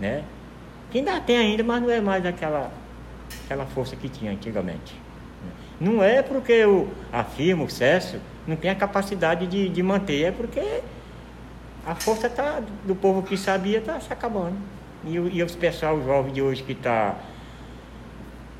né? 0.00 0.24
Que 0.90 0.98
ainda 0.98 1.20
tem 1.20 1.36
ainda, 1.36 1.62
mas 1.62 1.82
não 1.82 1.90
é 1.90 2.00
mais 2.00 2.24
aquela, 2.24 2.70
aquela 3.44 3.66
força 3.66 3.94
que 3.94 4.08
tinha 4.08 4.32
antigamente. 4.32 4.94
Não 5.80 6.02
é 6.02 6.22
porque 6.22 6.64
o, 6.64 6.88
a 7.12 7.22
firma, 7.22 7.64
o 7.64 7.70
SESO, 7.70 8.18
não 8.46 8.56
tem 8.56 8.70
a 8.70 8.74
capacidade 8.74 9.46
de, 9.46 9.68
de 9.68 9.82
manter, 9.82 10.24
é 10.24 10.32
porque 10.32 10.80
a 11.86 11.94
força 11.94 12.28
tá, 12.28 12.60
do 12.84 12.94
povo 12.94 13.22
que 13.22 13.36
sabia 13.36 13.78
está 13.78 14.00
se 14.00 14.12
acabando. 14.12 14.56
E, 15.04 15.14
e 15.14 15.42
os 15.42 15.54
pessoal 15.54 16.02
jovem 16.02 16.32
de 16.32 16.42
hoje 16.42 16.62
que 16.62 16.72
está 16.72 17.14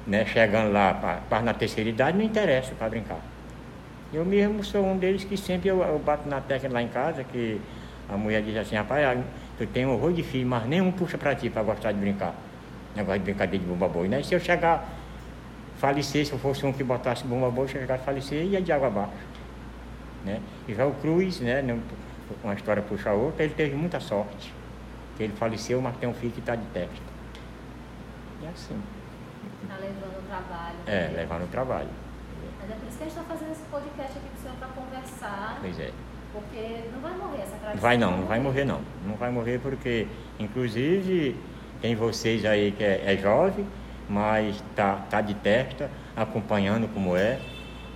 né, 0.06 0.24
chegando 0.24 0.72
lá 0.72 1.20
para 1.28 1.42
na 1.42 1.52
terceira 1.52 1.90
idade 1.90 2.16
não 2.16 2.24
interessa 2.24 2.74
para 2.74 2.88
brincar. 2.88 3.20
Eu 4.12 4.24
mesmo 4.24 4.64
sou 4.64 4.84
um 4.84 4.96
deles 4.96 5.24
que 5.24 5.36
sempre 5.36 5.68
eu, 5.68 5.82
eu 5.82 5.98
bato 5.98 6.28
na 6.28 6.40
tecla 6.40 6.70
lá 6.70 6.82
em 6.82 6.88
casa, 6.88 7.24
que 7.24 7.60
a 8.08 8.16
mulher 8.16 8.42
diz 8.42 8.56
assim, 8.56 8.76
rapaz, 8.76 9.18
tu 9.58 9.66
tem 9.66 9.84
um 9.84 9.92
horror 9.92 10.12
de 10.12 10.22
filho, 10.22 10.46
mas 10.46 10.64
nenhum 10.66 10.92
puxa 10.92 11.18
para 11.18 11.34
ti 11.34 11.50
para 11.50 11.62
gostar 11.62 11.92
de 11.92 11.98
brincar. 11.98 12.34
Negócio 12.94 13.18
de 13.18 13.24
brincadeira 13.24 13.64
de 13.64 13.70
bomba 13.70 13.88
boi, 13.88 14.08
né? 14.08 14.22
Se 14.22 14.34
eu 14.34 14.40
chegar, 14.40 14.88
falecer, 15.78 16.24
se 16.24 16.32
eu 16.32 16.38
fosse 16.38 16.64
um 16.64 16.72
que 16.72 16.84
botasse 16.84 17.24
bomba 17.24 17.50
boi, 17.50 17.66
se 17.68 17.74
eu 17.74 17.80
chegasse 17.80 18.02
a 18.02 18.04
falecer, 18.06 18.44
ia 18.44 18.62
de 18.62 18.72
água 18.72 18.86
abaixo. 18.86 19.12
Né? 20.24 20.40
E 20.66 20.74
já 20.74 20.86
o 20.86 20.94
Cruz, 20.94 21.40
né, 21.40 21.62
uma 22.42 22.54
história 22.54 22.82
puxa 22.82 23.10
a 23.10 23.12
outra, 23.12 23.44
ele 23.44 23.54
teve 23.54 23.74
muita 23.74 24.00
sorte. 24.00 24.52
Que 25.16 25.24
ele 25.24 25.32
faleceu, 25.32 25.80
mas 25.82 25.96
tem 25.96 26.08
um 26.08 26.14
filho 26.14 26.32
que 26.32 26.40
está 26.40 26.54
de 26.54 26.64
testa. 26.66 26.96
E 28.42 28.46
é 28.46 28.48
assim. 28.48 28.80
Tá 29.66 29.74
levando 29.76 30.18
o 30.18 30.22
trabalho. 30.28 30.76
É, 30.86 31.08
né? 31.08 31.16
levar 31.16 31.40
no 31.40 31.46
trabalho. 31.48 31.88
Mas 32.60 32.70
é 32.70 32.74
por 32.74 32.88
isso 32.88 32.96
que 32.98 33.02
a 33.02 33.06
gente 33.06 33.18
está 33.18 33.34
fazendo 33.34 33.52
esse 33.52 33.62
podcast 33.62 34.18
aqui 34.18 34.28
com 34.28 34.38
o 34.38 34.42
senhor 34.42 34.56
para 34.56 34.68
conversar, 34.68 35.58
Pois 35.60 35.80
é. 35.80 35.92
Porque 36.32 36.84
não 36.92 37.00
vai 37.00 37.16
morrer 37.16 37.42
essa 37.42 37.56
tradição. 37.56 37.80
Vai 37.80 37.96
não, 37.96 38.16
não 38.18 38.26
vai 38.26 38.40
morrer 38.40 38.64
não. 38.64 38.80
Não 39.06 39.14
vai 39.14 39.30
morrer 39.30 39.58
porque, 39.60 40.06
inclusive, 40.38 41.36
tem 41.80 41.94
vocês 41.94 42.44
aí 42.44 42.72
que 42.72 42.84
é, 42.84 43.02
é 43.06 43.16
jovem, 43.16 43.66
mas 44.08 44.62
tá, 44.74 44.96
tá 45.10 45.20
de 45.20 45.34
testa, 45.34 45.90
acompanhando 46.16 46.88
como 46.92 47.16
é, 47.16 47.38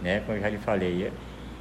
né? 0.02 0.20
Como 0.20 0.36
eu 0.36 0.42
já 0.42 0.48
lhe 0.48 0.58
falei. 0.58 1.04
É, 1.04 1.12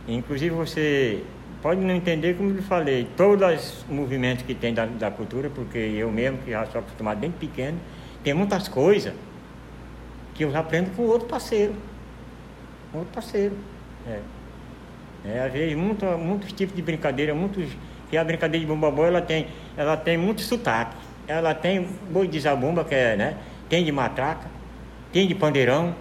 Inclusive 0.08 0.54
você 0.54 1.24
pode 1.62 1.80
não 1.80 1.94
entender 1.94 2.36
como 2.36 2.50
eu 2.50 2.56
lhe 2.56 2.62
falei, 2.62 3.08
todos 3.16 3.48
os 3.48 3.86
movimentos 3.88 4.44
que 4.44 4.56
tem 4.56 4.74
da, 4.74 4.86
da 4.86 5.12
cultura, 5.12 5.50
porque 5.50 5.78
eu 5.78 6.12
mesmo, 6.12 6.40
que 6.40 6.52
já 6.52 6.66
sou 6.66 6.80
acostumado 6.80 7.20
desde 7.20 7.38
pequeno, 7.38 7.78
tem 8.24 8.34
muitas 8.34 8.68
coisas 8.68 9.14
que 10.34 10.44
eu 10.44 10.56
aprendo 10.56 10.96
com 10.96 11.04
outro 11.04 11.28
parceiro. 11.28 11.76
Outro 12.94 13.10
parceiro. 13.14 13.56
É. 14.08 14.20
É, 15.26 15.40
às 15.40 15.52
vezes 15.52 15.76
muito, 15.76 16.06
muitos 16.18 16.52
tipos 16.52 16.76
de 16.76 16.82
brincadeira, 16.82 17.34
muitos. 17.34 17.70
Que 18.10 18.18
a 18.18 18.24
brincadeira 18.24 18.66
de 18.66 18.72
bomba 18.72 18.92
boi 18.92 19.08
ela 19.08 19.22
tem, 19.22 19.48
ela 19.78 19.96
tem 19.96 20.18
muito 20.18 20.42
sotaque. 20.42 20.96
Ela 21.28 21.54
tem 21.54 21.88
boi 22.12 22.28
de 22.28 22.40
zabumba, 22.40 22.84
que 22.84 22.96
é, 22.96 23.16
né? 23.16 23.38
Tem 23.70 23.86
de 23.86 23.92
matraca, 23.92 24.50
tem 25.14 25.28
de 25.28 25.36
pandeirão, 25.36 25.96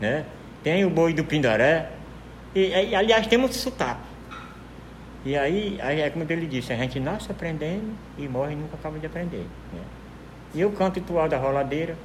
né? 0.00 0.24
Tem 0.62 0.84
o 0.84 0.90
boi 0.90 1.12
do 1.12 1.24
pindaré. 1.24 1.90
E, 2.54 2.68
e, 2.68 2.94
aliás, 2.94 3.26
tem 3.26 3.38
muito 3.38 3.54
sotaque. 3.54 4.12
E 5.24 5.36
aí, 5.36 5.78
aí 5.80 6.00
é 6.00 6.10
como 6.10 6.24
ele 6.28 6.46
disse, 6.46 6.72
a 6.72 6.76
gente 6.76 6.98
nasce 6.98 7.30
aprendendo 7.30 7.92
e 8.18 8.26
morre 8.26 8.54
e 8.54 8.56
nunca 8.56 8.74
acaba 8.74 8.98
de 8.98 9.06
aprender. 9.06 9.46
Né? 9.72 9.80
E 10.52 10.60
eu 10.60 10.72
canto 10.72 11.00
toada 11.00 11.36
roladeira, 11.36 11.96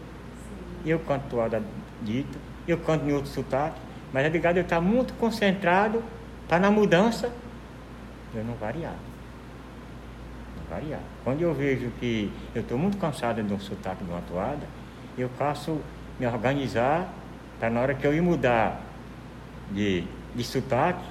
eu 0.86 1.00
canto 1.00 1.24
toada 1.28 1.62
dita, 2.02 2.38
eu 2.68 2.78
canto 2.78 3.06
em 3.10 3.14
outro 3.14 3.32
sotaque, 3.32 3.80
mas 4.14 4.24
é 4.24 4.30
ligado 4.30 4.58
eu 4.58 4.64
estar 4.64 4.80
muito 4.80 5.16
concentrado 5.16 6.04
para 6.48 6.60
na 6.60 6.72
mudança 6.72 7.32
eu 8.34 8.44
não 8.44 8.54
variar. 8.56 8.96
Não 10.58 10.64
variar. 10.70 11.00
Quando 11.24 11.42
eu 11.42 11.54
vejo 11.54 11.90
que 12.00 12.32
eu 12.54 12.62
estou 12.62 12.78
muito 12.78 12.98
cansado 12.98 13.42
de 13.42 13.54
um 13.54 13.60
sotaque 13.60 14.04
de 14.04 14.10
uma 14.10 14.22
toada, 14.22 14.66
eu 15.18 15.30
faço 15.30 15.80
me 16.20 16.26
organizar 16.28 17.08
para 17.60 17.70
na 17.70 17.82
hora 17.82 17.94
que 17.94 18.06
eu 18.06 18.14
ir 18.14 18.22
mudar 18.22 18.82
de, 19.72 20.04
de 20.36 20.44
sotaque, 20.44 21.04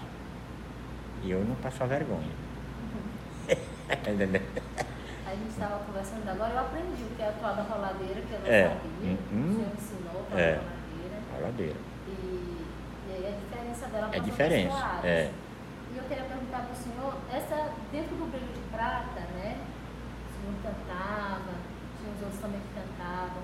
eu 1.25 1.45
não 1.45 1.57
passar 1.57 1.87
vergonha. 1.87 2.31
a 3.49 5.31
gente 5.35 5.49
estava 5.51 5.79
conversando 5.85 6.29
agora, 6.29 6.53
eu 6.53 6.59
aprendi 6.61 7.03
o 7.03 7.17
que 7.17 7.23
é 7.23 7.29
a 7.29 7.33
toada 7.33 7.63
roladeira, 7.63 8.21
que 8.21 8.33
eu 8.33 8.39
não 8.41 8.47
É. 8.47 8.69
sabia. 8.69 9.19
Uhum. 9.33 9.51
O 9.51 9.55
senhor 9.55 9.73
ensinou 9.77 10.21
a 10.21 10.25
toada 10.31 10.41
É. 10.41 10.55
roladeira. 10.55 11.17
Roladeira. 11.35 11.77
E, 12.09 12.46
dela 13.87 14.09
É 14.13 14.19
as 14.19 14.25
toadas. 14.27 15.05
é. 15.05 15.31
E 15.93 15.97
eu 15.99 16.05
queria 16.05 16.25
perguntar 16.25 16.59
para 16.67 16.73
o 16.73 16.77
senhor, 16.77 17.15
essa, 17.33 17.71
dentro 17.93 18.15
do 18.17 18.31
brilho 18.31 18.53
de 18.53 18.61
prata, 18.71 19.21
né? 19.35 19.57
O 19.57 20.29
senhor 20.37 20.55
cantava, 20.63 21.53
tinha 21.99 22.13
os 22.15 22.23
outros 22.23 22.41
também 22.41 22.61
que 22.61 22.81
cantavam. 22.81 23.43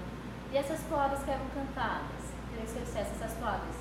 E 0.52 0.56
essas 0.58 0.80
toadas 0.88 1.22
que 1.22 1.30
eram 1.30 1.46
cantadas, 1.54 2.22
queria 2.50 2.64
que 2.64 2.70
você 2.70 2.80
dissesse 2.80 3.10
essas 3.20 3.32
toadas. 3.38 3.74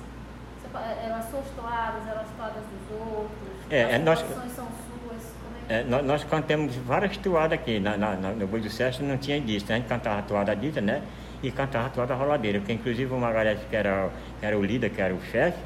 Pa- 0.72 0.80
Eram 0.80 1.16
as 1.16 1.28
suas 1.28 1.44
toadas, 1.54 2.08
eram 2.08 2.20
as 2.22 2.28
toadas 2.34 2.62
dos 2.64 2.98
outros? 2.98 3.50
É, 3.68 3.84
as 3.84 3.90
é, 3.92 3.98
nós- 3.98 4.22
composições 4.22 4.52
são 4.56 4.64
suas? 4.66 5.22
É 5.68 5.80
É, 5.80 5.84
nós, 5.84 6.04
nós 6.06 6.24
cantamos 6.24 6.74
várias 6.76 7.16
toadas 7.18 7.58
aqui. 7.58 7.78
Na, 7.78 7.96
na- 7.98 8.14
na- 8.16 8.32
no 8.32 8.46
Boi 8.46 8.60
do 8.62 8.70
Sérgio 8.70 9.04
não 9.04 9.18
tinha 9.18 9.38
disso. 9.38 9.66
né? 9.68 9.74
A 9.74 9.78
gente 9.78 9.88
cantava 9.88 10.20
a 10.20 10.22
toada 10.22 10.56
dita, 10.56 10.80
né? 10.80 11.02
E 11.42 11.50
cantava 11.50 11.88
a 11.88 11.90
toada 11.90 12.14
roladeira. 12.14 12.58
Porque 12.60 12.72
inclusive 12.72 13.12
o 13.12 13.18
Margarete, 13.18 13.66
que 13.68 13.76
era, 13.76 14.08
que 14.40 14.46
era 14.46 14.56
o 14.58 14.64
líder, 14.64 14.88
que 14.90 15.00
era 15.02 15.12
o 15.12 15.20
chefe, 15.24 15.58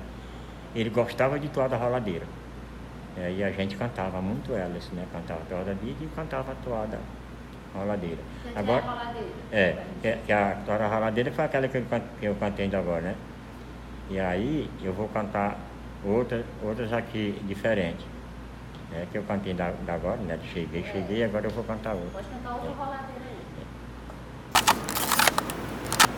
ele 0.76 0.90
gostava 0.90 1.38
de 1.38 1.48
toada 1.48 1.76
roladeira. 1.76 2.26
É, 3.16 3.32
e 3.32 3.42
a 3.42 3.50
gente 3.50 3.76
cantava 3.76 4.20
muito 4.20 4.52
elas, 4.52 4.90
né? 4.90 5.06
Cantava 5.10 5.40
toada 5.48 5.74
dita 5.74 6.04
e 6.04 6.06
cantava 6.14 6.54
toada 6.62 6.98
roladeira. 7.74 8.18
é 8.44 8.58
Agora, 8.58 8.84
a 8.84 8.90
roladeira? 8.90 9.28
é, 9.50 9.76
que, 10.26 10.32
a 10.32 10.56
toada 10.66 10.86
roladeira 10.86 11.32
foi 11.32 11.44
aquela 11.44 11.66
que 11.66 11.78
eu, 11.78 11.84
que 12.20 12.26
eu 12.26 12.34
cantei 12.34 12.66
ainda 12.66 12.78
agora, 12.78 13.00
né? 13.00 13.14
E 14.10 14.20
aí 14.20 14.70
eu 14.82 14.92
vou 14.92 15.08
cantar 15.08 15.58
outras, 16.04 16.44
outras 16.62 16.92
aqui 16.92 17.40
diferentes. 17.44 18.04
É, 18.92 19.06
que 19.10 19.18
eu 19.18 19.22
cantei 19.24 19.52
da, 19.54 19.72
da 19.84 19.94
agora, 19.94 20.18
né? 20.18 20.38
Cheguei, 20.52 20.84
cheguei, 20.84 21.24
agora 21.24 21.46
eu 21.46 21.50
vou 21.50 21.64
cantar 21.64 21.94
outra. 21.94 22.10
Pode 22.12 22.28
cantar 22.28 22.54
outra 22.54 22.70
roladeira 22.70 23.24
aí. 23.24 23.36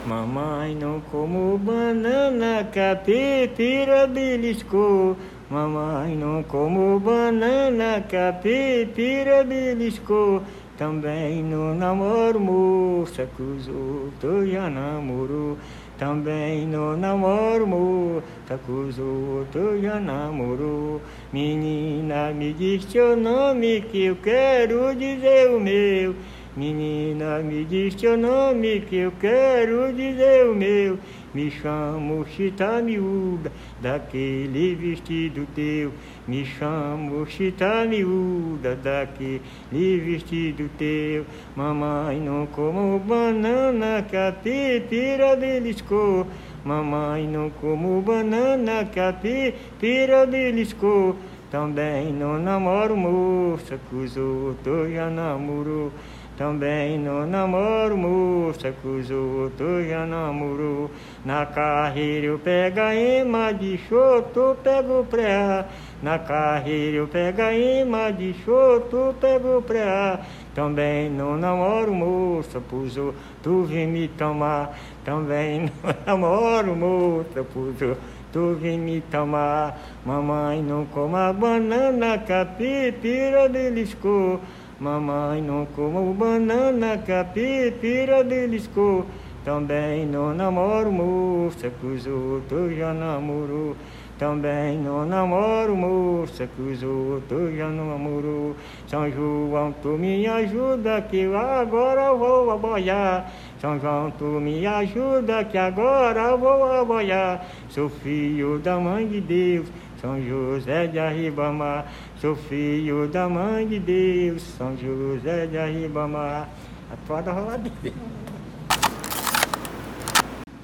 Mamãe 0.09 0.75
não 0.75 1.03
como 1.03 1.59
banana, 1.59 2.67
capipira 2.73 4.07
beliscou. 4.07 5.15
Mamãe 5.51 6.17
não 6.17 6.43
como 6.43 6.99
banana, 6.99 8.03
capipira 8.09 9.45
beliscou. 9.45 10.41
Também 10.79 11.43
não 11.43 11.75
namoro 11.75 12.41
moça, 12.41 13.29
os 13.39 13.69
outros 13.69 14.51
já 14.51 14.71
namorou. 14.71 15.59
Também 15.99 16.67
não 16.67 16.97
namoro 16.97 17.67
moça, 17.67 18.59
os 18.67 18.99
outros 18.99 19.83
já 19.83 20.01
namorou. 20.01 21.03
Menina, 21.31 22.33
me 22.33 22.55
diz 22.55 22.87
teu 22.87 23.15
nome 23.15 23.83
que 23.83 24.07
eu 24.07 24.17
quero 24.17 24.97
dizer 24.97 25.51
o 25.51 25.61
meu. 25.61 26.15
Menina, 26.59 27.39
me 27.39 27.65
diz 27.65 27.95
teu 27.95 28.17
nome 28.17 28.81
que 28.81 28.97
eu 28.97 29.13
quero 29.21 29.93
dizer 29.93 30.45
o 30.45 30.57
meu. 30.57 30.99
Me 31.33 31.49
chamo 31.53 32.27
Chita 32.27 32.83
Miúda, 32.83 33.53
daquele 33.81 34.75
vestido 34.75 35.47
teu. 35.55 35.93
Me 36.27 36.45
chamo 36.45 37.25
Chita 37.27 37.85
Miúda, 37.85 38.75
daquele 38.75 40.01
vestido 40.01 40.69
teu. 40.77 41.25
Mamãe 41.55 42.19
não 42.19 42.45
como 42.47 42.99
banana, 42.99 44.03
que 44.03 44.17
a 44.17 44.33
pipira 44.33 45.37
beliscou. 45.37 46.27
Mamãe 46.65 47.29
não 47.29 47.51
como 47.51 48.03
banana, 48.03 48.85
que 48.85 48.99
a 48.99 49.13
pipira 49.13 50.27
beliscou. 50.27 51.15
Também 51.53 52.13
não 52.13 52.37
namoro 52.37 52.97
moça, 52.97 53.79
que 53.89 53.95
os 53.95 54.17
outros 54.17 54.93
já 54.93 55.09
namorou. 55.09 55.93
Também 56.39 56.97
não 57.01 57.27
namoro 57.27 57.97
moça, 57.97 58.73
os 58.85 59.11
outros 59.11 59.89
já 59.89 60.07
namorou. 60.07 60.89
Na 61.25 61.45
carreira 61.45 62.27
eu 62.27 62.39
pego 62.39 62.79
a 62.79 62.95
ema 62.95 63.51
de 63.51 63.77
choto, 63.89 64.57
pego 64.63 65.05
pré. 65.11 65.65
Na 66.01 66.17
carreira 66.17 66.99
eu 66.99 67.09
pego 67.09 67.43
a 67.43 67.53
ema 67.53 68.13
de 68.13 68.35
choto, 68.45 69.17
pego 69.21 69.61
pré. 69.63 70.21
Também 70.55 71.11
não 71.11 71.37
namoro 71.37 71.93
moça, 71.93 72.61
pros 72.61 72.97
outros 72.97 73.69
vem 73.69 73.89
me 73.89 74.07
tomar. 74.07 74.79
Também 75.05 75.63
não 75.83 75.95
namoro 76.07 76.77
moça, 76.77 77.43
pros 77.43 77.83
outros 77.83 78.61
vem 78.61 78.79
me 78.79 79.01
tomar. 79.01 79.77
Mamãe 80.07 80.63
não 80.63 80.87
coma 80.87 81.33
banana, 81.33 82.17
capipira 82.17 83.49
beliscou. 83.49 84.41
Mamãe 84.81 85.43
não 85.43 85.67
como 85.75 86.15
banana, 86.15 86.97
capipira 86.99 88.23
beliscou. 88.23 89.05
Também 89.45 90.07
não 90.07 90.33
namoro 90.33 90.93
moça, 90.93 91.69
que 91.69 91.87
os 91.87 92.07
outros 92.07 92.77
já 92.77 92.93
namorou. 92.95 93.75
Também 94.19 94.79
não 94.79 95.07
namoro 95.07 95.77
moça, 95.77 96.47
que 96.47 96.63
os 96.63 96.83
outros 96.83 97.57
já 97.57 97.69
namorou. 97.69 98.55
São 98.87 99.11
João, 99.11 99.73
tu 99.83 99.91
me 99.91 100.27
ajuda, 100.27 101.01
que 101.03 101.25
agora 101.35 102.13
vou 102.15 102.51
aboiar. 102.51 103.33
São 103.61 103.81
João, 103.81 104.13
tu 104.13 104.25
me 104.25 104.65
ajuda, 104.67 105.45
que 105.45 105.59
agora 105.59 106.37
vou 106.37 106.65
aboiar. 106.65 107.45
Sou 107.69 107.89
filho 107.89 108.59
da 108.59 108.77
mãe 108.79 109.07
de 109.07 109.21
Deus, 109.21 109.67
São 110.01 110.21
José 110.21 110.87
de 110.89 110.99
Arribamar. 110.99 111.87
Sou 112.21 112.35
filho 112.35 113.07
da 113.07 113.29
mãe 113.29 113.65
de 113.65 113.79
Deus, 113.79 114.43
São 114.43 114.77
José 114.77 115.47
de 115.47 115.57
Arribamar. 115.57 116.49
A 116.91 116.97
toada 117.07 117.31
roladeira. 117.31 117.97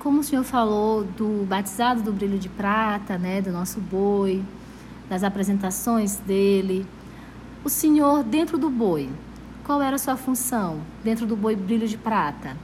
Como 0.00 0.18
o 0.18 0.24
senhor 0.24 0.42
falou 0.42 1.04
do 1.04 1.46
batizado 1.46 2.02
do 2.02 2.12
brilho 2.12 2.40
de 2.40 2.48
prata, 2.48 3.16
né, 3.16 3.40
do 3.40 3.52
nosso 3.52 3.80
boi, 3.80 4.42
das 5.08 5.22
apresentações 5.22 6.16
dele, 6.16 6.84
o 7.62 7.68
senhor 7.68 8.24
dentro 8.24 8.58
do 8.58 8.68
boi, 8.68 9.08
qual 9.62 9.80
era 9.80 9.94
a 9.94 9.98
sua 9.98 10.16
função 10.16 10.80
dentro 11.04 11.24
do 11.24 11.36
boi 11.36 11.54
brilho 11.54 11.86
de 11.86 11.96
prata? 11.96 12.56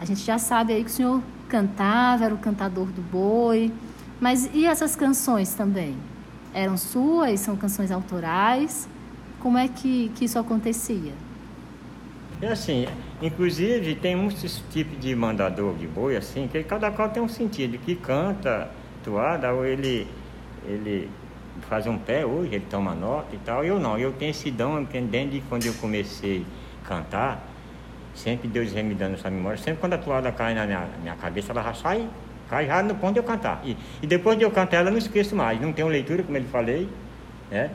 A 0.00 0.06
gente 0.06 0.22
já 0.22 0.38
sabe 0.38 0.72
aí 0.72 0.82
que 0.82 0.90
o 0.90 0.94
senhor 0.94 1.22
cantava, 1.50 2.24
era 2.24 2.34
o 2.34 2.38
cantador 2.38 2.86
do 2.86 3.02
boi, 3.02 3.70
mas 4.18 4.48
e 4.54 4.64
essas 4.64 4.96
canções 4.96 5.52
também? 5.52 5.98
Eram 6.56 6.78
suas? 6.78 7.40
São 7.40 7.54
canções 7.54 7.90
autorais? 7.90 8.88
Como 9.40 9.58
é 9.58 9.68
que, 9.68 10.10
que 10.14 10.24
isso 10.24 10.38
acontecia? 10.38 11.12
É 12.40 12.48
assim, 12.48 12.86
inclusive 13.20 13.94
tem 13.96 14.16
muitos 14.16 14.62
tipos 14.70 14.98
de 14.98 15.14
mandador 15.14 15.74
de 15.74 15.86
boi, 15.86 16.16
assim, 16.16 16.48
que 16.48 16.62
cada 16.64 16.90
qual 16.90 17.10
tem 17.10 17.22
um 17.22 17.28
sentido, 17.28 17.76
que 17.76 17.94
canta 17.94 18.70
toada, 19.04 19.52
ou 19.52 19.66
ele, 19.66 20.08
ele 20.64 21.10
faz 21.68 21.86
um 21.86 21.98
pé 21.98 22.24
hoje, 22.24 22.54
ele 22.54 22.66
toma 22.70 22.94
nota 22.94 23.34
e 23.34 23.38
tal. 23.38 23.62
Eu 23.62 23.78
não, 23.78 23.98
eu 23.98 24.14
tenho 24.14 24.30
esse 24.30 24.50
dom, 24.50 24.82
desde 25.10 25.42
quando 25.50 25.66
eu 25.66 25.74
comecei 25.74 26.46
a 26.82 26.88
cantar, 26.88 27.46
sempre 28.14 28.48
Deus 28.48 28.72
vem 28.72 28.82
me 28.82 28.94
dando 28.94 29.12
essa 29.12 29.28
memória, 29.28 29.58
sempre 29.58 29.80
quando 29.80 29.92
a 29.92 29.98
toada 29.98 30.32
cai 30.32 30.54
na 30.54 30.64
minha, 30.64 30.88
minha 31.02 31.16
cabeça, 31.16 31.52
ela 31.52 31.62
já 31.62 31.74
sai, 31.74 32.08
cai 32.48 32.66
já 32.66 32.82
no 32.82 32.94
ponto 32.94 33.14
de 33.14 33.18
eu 33.18 33.24
cantar. 33.24 33.60
E, 33.64 33.76
e 34.02 34.06
depois 34.06 34.38
de 34.38 34.44
eu 34.44 34.50
cantar, 34.50 34.78
ela 34.78 34.88
eu 34.88 34.92
não 34.92 34.98
esqueço 34.98 35.34
mais, 35.34 35.60
não 35.60 35.72
tenho 35.72 35.88
leitura, 35.88 36.22
como 36.22 36.36
ele 36.36 36.46
falei, 36.46 36.88
né? 37.50 37.70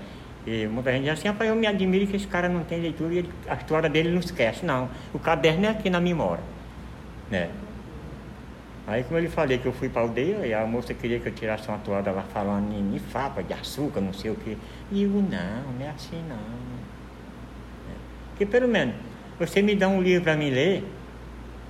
E 0.46 0.66
muita 0.66 0.92
gente 0.92 1.04
diz 1.04 1.14
assim, 1.14 1.28
rapaz, 1.28 1.50
eu 1.50 1.56
me 1.56 1.68
admiro 1.68 2.08
que 2.08 2.16
esse 2.16 2.28
cara 2.28 2.50
não 2.50 2.64
tem 2.64 2.82
leitura 2.82 3.14
e 3.14 3.18
ele, 3.20 3.30
a 3.48 3.56
história 3.56 3.88
dele 3.90 4.10
não 4.10 4.20
esquece, 4.20 4.66
não. 4.66 4.90
O 5.14 5.20
caderno 5.20 5.66
é 5.66 5.70
aqui 5.70 5.90
na 5.90 6.02
memória, 6.02 6.44
né? 7.30 7.50
Aí, 8.88 9.04
como 9.04 9.20
ele 9.20 9.30
falei 9.30 9.60
que 9.60 9.68
eu 9.68 9.72
fui 9.72 9.88
para 9.88 10.02
a 10.02 10.06
aldeia 10.06 10.46
e 10.46 10.54
a 10.54 10.66
moça 10.66 10.94
queria 10.94 11.20
que 11.20 11.28
eu 11.28 11.34
tirasse 11.34 11.68
uma 11.70 11.78
toada 11.78 12.12
lá 12.12 12.24
falando 12.24 12.74
em, 12.74 13.00
fapa, 13.00 13.44
de 13.44 13.54
açúcar, 13.54 14.02
não 14.02 14.12
sei 14.12 14.32
o 14.32 14.36
quê. 14.36 14.58
E 14.92 15.04
eu, 15.04 15.10
não, 15.10 15.22
não 15.78 15.86
é 15.86 15.90
assim 15.90 16.22
não. 16.28 16.36
É. 16.36 17.96
Porque 18.30 18.46
pelo 18.46 18.68
menos, 18.68 18.96
você 19.40 19.62
me 19.62 19.76
dá 19.76 19.88
um 19.88 20.02
livro 20.02 20.24
para 20.24 20.36
me 20.36 20.50
ler, 20.50 20.84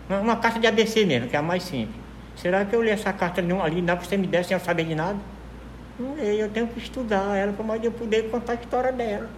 uma, 0.09 0.19
uma 0.19 0.35
carta 0.37 0.59
de 0.59 0.67
ABC 0.67 1.05
mesmo, 1.05 1.27
que 1.27 1.35
é 1.35 1.39
a 1.39 1.41
mais 1.41 1.63
simples. 1.63 2.00
Será 2.35 2.65
que 2.65 2.75
eu 2.75 2.81
ler 2.81 2.91
essa 2.91 3.13
carta 3.13 3.41
ali, 3.41 3.51
ali 3.51 3.81
para 3.81 3.95
você 3.95 4.17
me 4.17 4.27
der 4.27 4.43
sem 4.43 4.55
eu 4.55 4.63
saber 4.63 4.85
de 4.85 4.95
nada? 4.95 5.17
Não 5.99 6.15
leio, 6.15 6.41
eu 6.41 6.49
tenho 6.49 6.67
que 6.67 6.79
estudar 6.79 7.35
ela 7.35 7.53
para 7.53 7.77
eu 7.77 7.91
poder 7.91 8.29
contar 8.29 8.53
a 8.53 8.55
história 8.55 8.91
dela. 8.91 9.29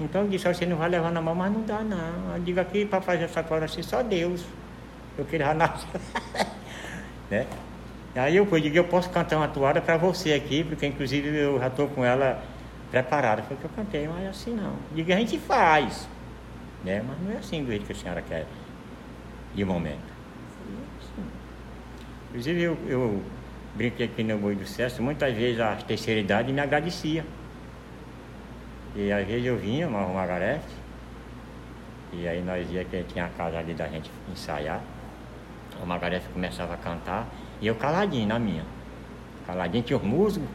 Então 0.00 0.22
eu 0.22 0.28
disse, 0.28 0.46
você 0.46 0.64
não 0.64 0.76
vai 0.76 0.88
levar 0.88 1.10
na 1.10 1.20
mão, 1.20 1.34
mas 1.34 1.52
não 1.52 1.62
dá 1.62 1.80
não. 1.80 2.34
Eu 2.34 2.42
digo 2.42 2.60
aqui 2.60 2.84
para 2.84 3.00
fazer 3.00 3.24
essa 3.24 3.42
toada 3.42 3.64
assim, 3.64 3.82
só 3.82 4.02
Deus. 4.02 4.44
Eu 5.16 5.24
queria 5.24 5.52
nascer. 5.54 6.00
né? 7.30 7.46
Aí 8.14 8.36
eu 8.36 8.46
fui, 8.46 8.60
digo, 8.60 8.76
eu 8.76 8.84
posso 8.84 9.10
cantar 9.10 9.36
uma 9.36 9.48
toada 9.48 9.80
para 9.80 9.96
você 9.96 10.32
aqui, 10.32 10.64
porque 10.64 10.86
inclusive 10.86 11.28
eu 11.36 11.58
já 11.58 11.68
estou 11.68 11.88
com 11.88 12.04
ela 12.04 12.42
preparada. 12.90 13.42
Foi 13.42 13.56
o 13.56 13.60
que 13.60 13.66
eu 13.66 13.70
cantei, 13.74 14.08
mas 14.08 14.26
assim 14.28 14.54
não. 14.54 14.74
Digo, 14.94 15.12
a 15.12 15.16
gente 15.16 15.38
faz. 15.38 16.08
Né? 16.84 17.02
Mas 17.06 17.16
não 17.20 17.32
é 17.32 17.38
assim 17.38 17.62
do 17.62 17.70
jeito 17.70 17.84
que 17.84 17.92
a 17.92 17.94
senhora 17.94 18.22
quer, 18.22 18.46
de 19.54 19.64
momento. 19.64 20.17
Inclusive 22.28 22.62
eu, 22.62 22.78
eu 22.86 23.22
brinquei 23.74 24.06
aqui 24.06 24.22
no 24.22 24.36
Boi 24.36 24.54
do 24.54 24.66
Cesso, 24.66 25.02
muitas 25.02 25.34
vezes 25.34 25.60
a 25.60 25.76
terceira 25.76 26.20
idade 26.20 26.52
me 26.52 26.60
agradecia. 26.60 27.24
E 28.94 29.10
às 29.10 29.26
vezes 29.26 29.46
eu 29.46 29.56
vinha, 29.56 29.88
uma 29.88 30.06
Margarete, 30.08 30.66
E 32.12 32.26
aí 32.26 32.42
nós 32.42 32.70
ia 32.70 32.84
que 32.84 33.02
tinha 33.04 33.26
a 33.26 33.28
casa 33.30 33.58
ali 33.58 33.72
da 33.74 33.86
gente 33.88 34.10
ensaiar. 34.30 34.80
O 35.82 35.86
Margareth 35.86 36.22
começava 36.32 36.74
a 36.74 36.76
cantar 36.76 37.26
e 37.60 37.66
eu 37.66 37.74
caladinho 37.74 38.26
na 38.26 38.38
minha. 38.38 38.64
Caladinho, 39.46 39.82
tinha 39.82 39.96
os 39.96 40.02
músicos, 40.02 40.48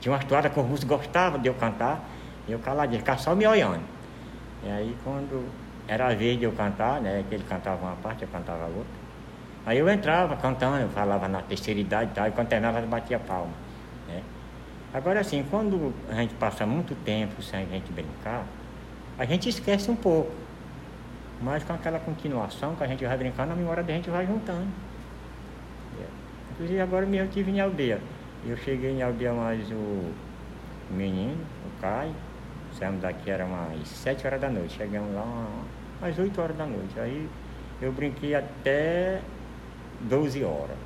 tinha 0.00 0.12
umas 0.12 0.24
toadas 0.24 0.52
que 0.52 0.60
os 0.60 0.66
músicos 0.66 0.96
gostavam 0.96 1.40
de 1.40 1.48
eu 1.48 1.54
cantar, 1.54 2.08
e 2.46 2.52
eu 2.52 2.58
caladinho, 2.60 3.00
ficava 3.00 3.18
só 3.18 3.34
me 3.34 3.46
olhando. 3.46 3.82
E 4.62 4.68
aí 4.68 4.96
quando 5.02 5.48
era 5.88 6.08
a 6.08 6.14
vez 6.14 6.38
de 6.38 6.44
eu 6.44 6.52
cantar, 6.52 7.00
né, 7.00 7.24
que 7.28 7.34
ele 7.34 7.44
cantava 7.48 7.84
uma 7.84 7.96
parte, 7.96 8.22
eu 8.22 8.28
cantava 8.28 8.64
a 8.64 8.68
outra. 8.68 9.00
Aí 9.66 9.78
eu 9.78 9.88
entrava 9.88 10.36
cantando, 10.36 10.78
eu 10.78 10.88
falava 10.88 11.28
na 11.28 11.42
terceira 11.42 11.78
idade 11.78 12.10
e 12.10 12.14
tal, 12.14 12.26
e 12.26 12.30
quando 12.30 12.48
terminava 12.48 12.80
batia 12.82 13.18
palma. 13.18 13.52
Né? 14.08 14.22
Agora 14.92 15.20
assim, 15.20 15.44
quando 15.50 15.94
a 16.08 16.14
gente 16.14 16.34
passa 16.34 16.66
muito 16.66 16.94
tempo 17.04 17.42
sem 17.42 17.62
a 17.62 17.66
gente 17.66 17.92
brincar, 17.92 18.44
a 19.18 19.24
gente 19.24 19.48
esquece 19.48 19.90
um 19.90 19.96
pouco. 19.96 20.32
Mas 21.42 21.64
com 21.64 21.72
aquela 21.72 21.98
continuação 21.98 22.74
que 22.74 22.84
a 22.84 22.86
gente 22.86 23.04
vai 23.04 23.16
brincando, 23.16 23.52
a 23.52 23.56
memória 23.56 23.82
da 23.82 23.92
gente 23.92 24.10
vai 24.10 24.26
juntando. 24.26 24.68
Inclusive 26.60 26.80
agora 26.82 27.06
mesmo 27.06 27.24
eu 27.24 27.28
estive 27.28 27.50
em 27.50 27.60
aldeia. 27.60 27.98
Eu 28.46 28.54
cheguei 28.58 28.90
em 28.90 29.02
aldeia 29.02 29.32
mais 29.32 29.70
o 29.70 30.12
menino, 30.90 31.38
o 31.66 31.80
Caio. 31.80 32.14
Saímos 32.78 33.00
daqui, 33.00 33.30
era 33.30 33.46
umas 33.46 33.88
7 33.88 34.26
horas 34.26 34.40
da 34.40 34.50
noite. 34.50 34.76
Chegamos 34.76 35.14
lá 35.14 35.46
umas 36.02 36.18
8 36.18 36.38
horas 36.38 36.56
da 36.58 36.66
noite. 36.66 37.00
Aí 37.00 37.26
eu 37.80 37.90
brinquei 37.92 38.34
até 38.34 39.22
12 40.00 40.44
horas. 40.44 40.76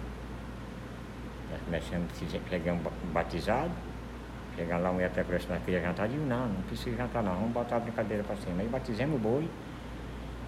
Nós 1.50 1.60
começamos, 1.64 2.10
chegamos 2.48 2.82
batizados. 3.12 3.72
Chegamos 4.56 4.84
lá, 4.84 4.90
a 4.90 4.92
mulher 4.92 5.10
perguntou 5.10 5.40
se 5.40 5.48
nós 5.48 5.62
queríamos 5.64 5.88
jantar. 5.88 6.08
Disse, 6.08 6.20
não, 6.20 6.48
não 6.48 6.62
precisa 6.62 6.96
jantar 6.96 7.22
não, 7.22 7.34
vamos 7.34 7.52
botar 7.52 7.76
a 7.76 7.80
brincadeira 7.80 8.22
para 8.22 8.36
cima. 8.36 8.60
Aí 8.60 8.68
batizemos 8.68 9.16
o 9.16 9.18
boi. 9.18 9.48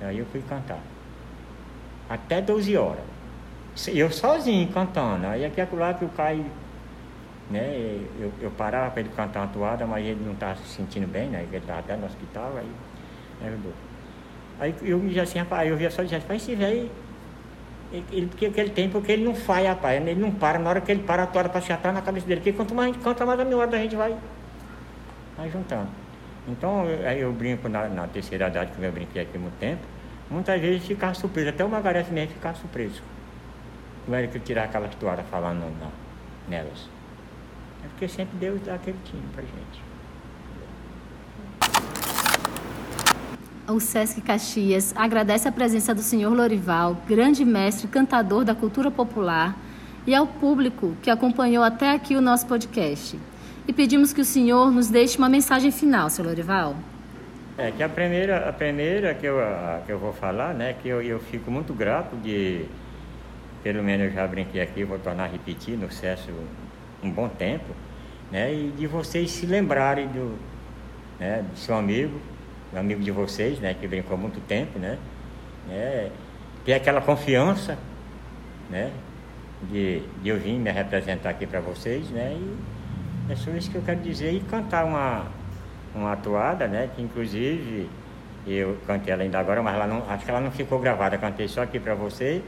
Aí 0.01 0.19
eu 0.19 0.27
fui 0.27 0.43
cantar. 0.43 0.81
Até 2.09 2.41
12 2.41 2.77
horas. 2.77 3.05
Eu 3.89 4.11
sozinho 4.11 4.69
cantando. 4.73 5.27
Aí 5.27 5.45
aqui 5.45 5.61
é 5.61 5.69
lá 5.73 5.93
que 5.93 6.05
o 6.05 6.09
Caio, 6.09 6.47
né? 7.51 8.01
Eu, 8.19 8.33
eu 8.41 8.51
parava 8.53 8.91
para 8.91 9.01
ele 9.01 9.11
cantar 9.11 9.41
uma 9.41 9.49
toada, 9.49 9.87
mas 9.87 10.07
ele 10.07 10.25
não 10.25 10.33
estava 10.33 10.57
se 10.57 10.69
sentindo 10.69 11.07
bem, 11.07 11.29
né? 11.29 11.43
Ele 11.43 11.57
estava 11.57 11.81
até 11.81 11.97
no 11.97 12.07
hospital, 12.07 12.53
aí 12.57 12.71
ajudou. 13.47 13.73
Aí 14.59 14.75
eu 14.83 15.11
já 15.11 15.25
assim, 15.25 15.39
rapaz, 15.39 15.69
eu 15.69 15.77
via 15.77 15.91
só 15.91 16.03
dizer, 16.03 16.19
rapaz, 16.19 16.43
esse 16.43 16.55
velho, 16.55 16.91
ele, 17.93 18.27
porque 18.27 18.51
que 18.51 18.61
ele 18.61 18.71
tem, 18.71 18.89
porque 18.89 19.13
ele 19.13 19.25
não 19.25 19.35
faz, 19.35 19.67
rapaz, 19.67 20.01
ele 20.01 20.21
não 20.21 20.31
para, 20.31 20.59
na 20.59 20.71
hora 20.71 20.81
que 20.81 20.91
ele 20.91 21.03
para, 21.03 21.23
a 21.23 21.27
toada 21.27 21.49
para 21.49 21.61
se 21.61 21.73
atar 21.73 21.93
na 21.93 22.03
cabeça 22.03 22.27
dele, 22.27 22.41
porque 22.41 22.53
quanto 22.53 22.75
mais 22.75 22.91
a 22.91 22.93
gente 22.93 23.03
canta, 23.03 23.25
mais 23.25 23.39
a 23.39 23.45
minha 23.45 23.57
hora 23.57 23.77
a 23.77 23.81
gente 23.81 23.97
vai, 23.97 24.17
vai 25.37 25.51
juntando. 25.51 25.89
Então, 26.49 26.85
aí 27.07 27.21
eu 27.21 27.33
brinco 27.33 27.69
na, 27.69 27.89
na 27.89 28.07
terceira 28.07 28.49
idade, 28.49 28.73
que 28.73 28.83
eu 28.83 28.93
brinquei 28.93 29.23
aqui 29.23 29.39
muito 29.39 29.59
tempo, 29.59 29.83
muitas 30.31 30.61
vezes 30.61 30.87
ficava 30.87 31.15
surpreso, 31.15 31.49
até 31.49 31.65
o 31.65 31.69
Margareth 31.69 32.11
mesmo 32.11 32.35
ficava 32.35 32.57
surpreso. 32.57 33.03
Como 34.05 34.17
era 34.17 34.27
que 34.27 34.37
eu 34.37 34.43
tirar 34.43 34.65
aquelas 34.65 34.95
toalhas 34.95 35.27
falando 35.29 35.61
na, 35.81 35.89
nelas. 36.49 36.89
É 37.85 37.89
porque 37.89 38.09
sempre 38.09 38.37
Deus 38.39 38.61
dá 38.63 38.75
aquele 38.75 38.99
time 39.05 39.23
pra 39.33 39.43
gente. 39.43 39.83
O 43.69 43.81
Sesc 43.81 44.21
Caxias 44.21 44.95
agradece 44.97 45.49
a 45.49 45.53
presença 45.53 45.93
do 45.93 46.01
senhor 46.01 46.33
Lorival, 46.33 46.97
grande 47.05 47.45
mestre 47.45 47.89
cantador 47.89 48.45
da 48.45 48.55
cultura 48.55 48.93
popular, 48.93 49.57
e 50.07 50.15
ao 50.15 50.25
público 50.25 50.97
que 51.03 51.11
acompanhou 51.11 51.65
até 51.65 51.91
aqui 51.91 52.15
o 52.15 52.21
nosso 52.21 52.47
podcast 52.47 53.19
e 53.67 53.73
pedimos 53.73 54.13
que 54.13 54.21
o 54.21 54.25
senhor 54.25 54.71
nos 54.71 54.89
deixe 54.89 55.19
uma 55.19 55.29
mensagem 55.29 55.73
final, 55.73 56.09
senhor 56.09 56.29
Lorival. 56.29 56.77
É 57.59 57.73
que 57.73 57.83
a 57.83 57.89
primeira, 57.89 58.49
a 58.49 58.53
primeira 58.53 59.13
que 59.15 59.27
eu, 59.27 59.41
a, 59.41 59.83
que 59.85 59.91
eu 59.91 59.99
vou 59.99 60.13
falar, 60.13 60.55
né, 60.55 60.77
que 60.81 60.89
eu, 60.89 61.03
eu 61.03 61.19
fico 61.19 61.51
muito 61.51 61.75
grato 61.75 62.15
de, 62.19 62.67
pelo 63.65 63.83
menos 63.83 64.07
eu 64.07 64.13
já 64.13 64.29
brinquei 64.29 64.61
aqui, 64.61 64.85
vou 64.85 65.01
tornar 65.01 65.25
a 65.25 65.27
repetir 65.27 65.77
no 65.77 65.91
sucesso 65.91 66.31
um 67.03 67.11
bom 67.11 67.29
tempo, 67.29 67.75
né, 68.31 68.55
e 68.55 68.73
de 68.79 68.87
vocês 68.87 69.29
se 69.33 69.45
lembrarem 69.45 70.07
do, 70.07 70.39
né, 71.19 71.45
do 71.51 71.59
seu 71.59 71.75
amigo, 71.75 72.21
do 72.77 72.81
amigo 72.81 73.03
de 73.03 73.11
vocês, 73.11 73.59
né, 73.59 73.75
que 73.75 73.89
brincou 73.89 74.17
há 74.17 74.21
muito 74.21 74.41
tempo, 74.47 74.79
né, 74.79 74.99
né 75.67 76.11
ter 76.65 76.75
aquela 76.75 77.01
confiança, 77.01 77.79
né, 78.69 78.93
de, 79.63 80.03
de 80.23 80.29
eu 80.29 80.39
vir 80.39 80.59
me 80.59 80.71
representar 80.71 81.31
aqui 81.31 81.47
para 81.47 81.61
vocês, 81.61 82.11
né, 82.11 82.37
e 82.39 82.77
é 83.29 83.35
só 83.35 83.51
isso 83.53 83.71
que 83.71 83.77
eu 83.77 83.83
quero 83.83 84.01
dizer 84.01 84.33
e 84.33 84.41
cantar 84.41 84.85
uma, 84.85 85.27
uma 85.95 86.13
atuada, 86.13 86.69
né? 86.69 86.89
Que 86.95 87.03
inclusive 87.03 87.89
eu 88.47 88.77
cantei 88.87 89.13
ela 89.13 89.23
ainda 89.23 89.39
agora, 89.39 89.61
mas 89.63 89.75
ela 89.75 89.87
não, 89.87 90.09
acho 90.09 90.25
que 90.25 90.31
ela 90.31 90.41
não 90.41 90.53
ficou 90.53 90.79
gravada. 90.79 91.19
Cantei 91.19 91.49
só 91.49 91.63
aqui 91.63 91.81
para 91.81 91.95
você 91.95 92.41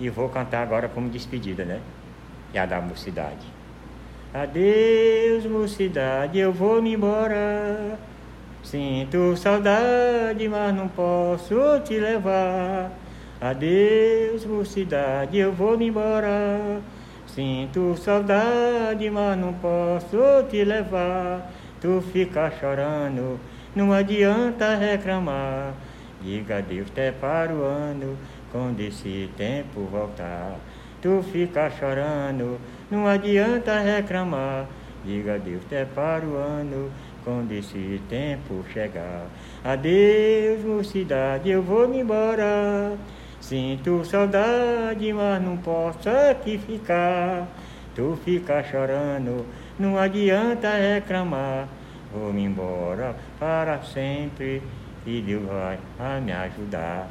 e 0.00 0.08
vou 0.08 0.28
cantar 0.28 0.62
agora 0.62 0.88
como 0.88 1.08
despedida, 1.08 1.64
né? 1.64 1.80
Que 2.50 2.58
é 2.58 2.62
a 2.62 2.66
da 2.66 2.80
mocidade. 2.80 3.46
Adeus, 4.32 5.46
mocidade, 5.46 6.38
eu 6.38 6.52
vou 6.52 6.82
me 6.82 6.94
embora. 6.94 7.96
Sinto 8.64 9.36
saudade, 9.36 10.48
mas 10.48 10.74
não 10.74 10.88
posso 10.88 11.54
te 11.84 12.00
levar. 12.00 12.90
Adeus, 13.38 14.46
mocidade, 14.46 15.36
eu 15.36 15.52
vou 15.52 15.76
me 15.76 15.88
embora. 15.88 16.80
Sinto 17.26 17.94
saudade, 17.98 19.08
mas 19.10 19.38
não 19.38 19.52
posso 19.52 20.16
te 20.50 20.64
levar. 20.64 21.52
Tu 21.78 22.02
fica 22.10 22.50
chorando, 22.58 23.38
não 23.76 23.92
adianta 23.92 24.74
reclamar. 24.74 25.74
Diga 26.22 26.62
Deus 26.62 26.88
até 26.90 27.12
para 27.12 27.52
o 27.52 27.62
ano, 27.62 28.16
quando 28.50 28.80
esse 28.80 29.28
tempo 29.36 29.80
voltar. 29.82 30.56
Tu 31.02 31.22
fica 31.30 31.70
chorando, 31.70 32.58
não 32.90 33.06
adianta 33.06 33.78
reclamar. 33.78 34.66
Diga 35.04 35.38
Deus 35.38 35.62
até 35.66 35.84
para 35.84 36.24
o 36.24 36.34
ano, 36.34 36.90
quando 37.24 37.52
esse 37.52 38.00
tempo 38.08 38.64
chegar. 38.72 39.26
Adeus, 39.64 40.62
mocidade, 40.64 41.50
eu 41.50 41.62
vou 41.62 41.88
me 41.88 42.00
embora. 42.00 42.96
Sinto 43.40 44.04
saudade, 44.04 45.12
mas 45.12 45.42
não 45.42 45.56
posso 45.56 46.08
aqui 46.08 46.58
ficar. 46.58 47.48
Tu 47.94 48.18
fica 48.24 48.62
chorando, 48.62 49.46
não 49.78 49.98
adianta 49.98 50.68
reclamar. 50.76 51.68
Vou-me 52.12 52.44
embora 52.44 53.16
para 53.38 53.82
sempre 53.82 54.62
e 55.06 55.20
Deus 55.20 55.44
vai 55.44 55.78
a 55.98 56.20
me 56.20 56.32
ajudar. 56.32 57.10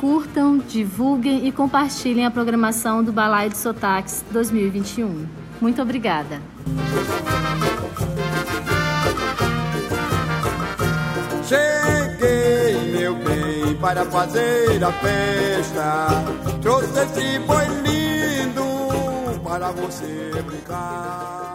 Curtam, 0.00 0.58
divulguem 0.58 1.46
e 1.46 1.52
compartilhem 1.52 2.26
a 2.26 2.30
programação 2.30 3.02
do 3.02 3.12
Balai 3.12 3.48
de 3.48 3.56
Sotaques 3.56 4.24
2021. 4.30 5.26
Muito 5.60 5.80
obrigada. 5.80 6.53
Para 13.84 14.04
fazer 14.06 14.82
a 14.82 14.90
festa. 14.92 16.06
Trouxe 16.62 17.00
esse 17.00 17.38
boi 17.40 17.66
lindo 17.84 19.40
para 19.44 19.70
você 19.72 20.42
brincar. 20.42 21.54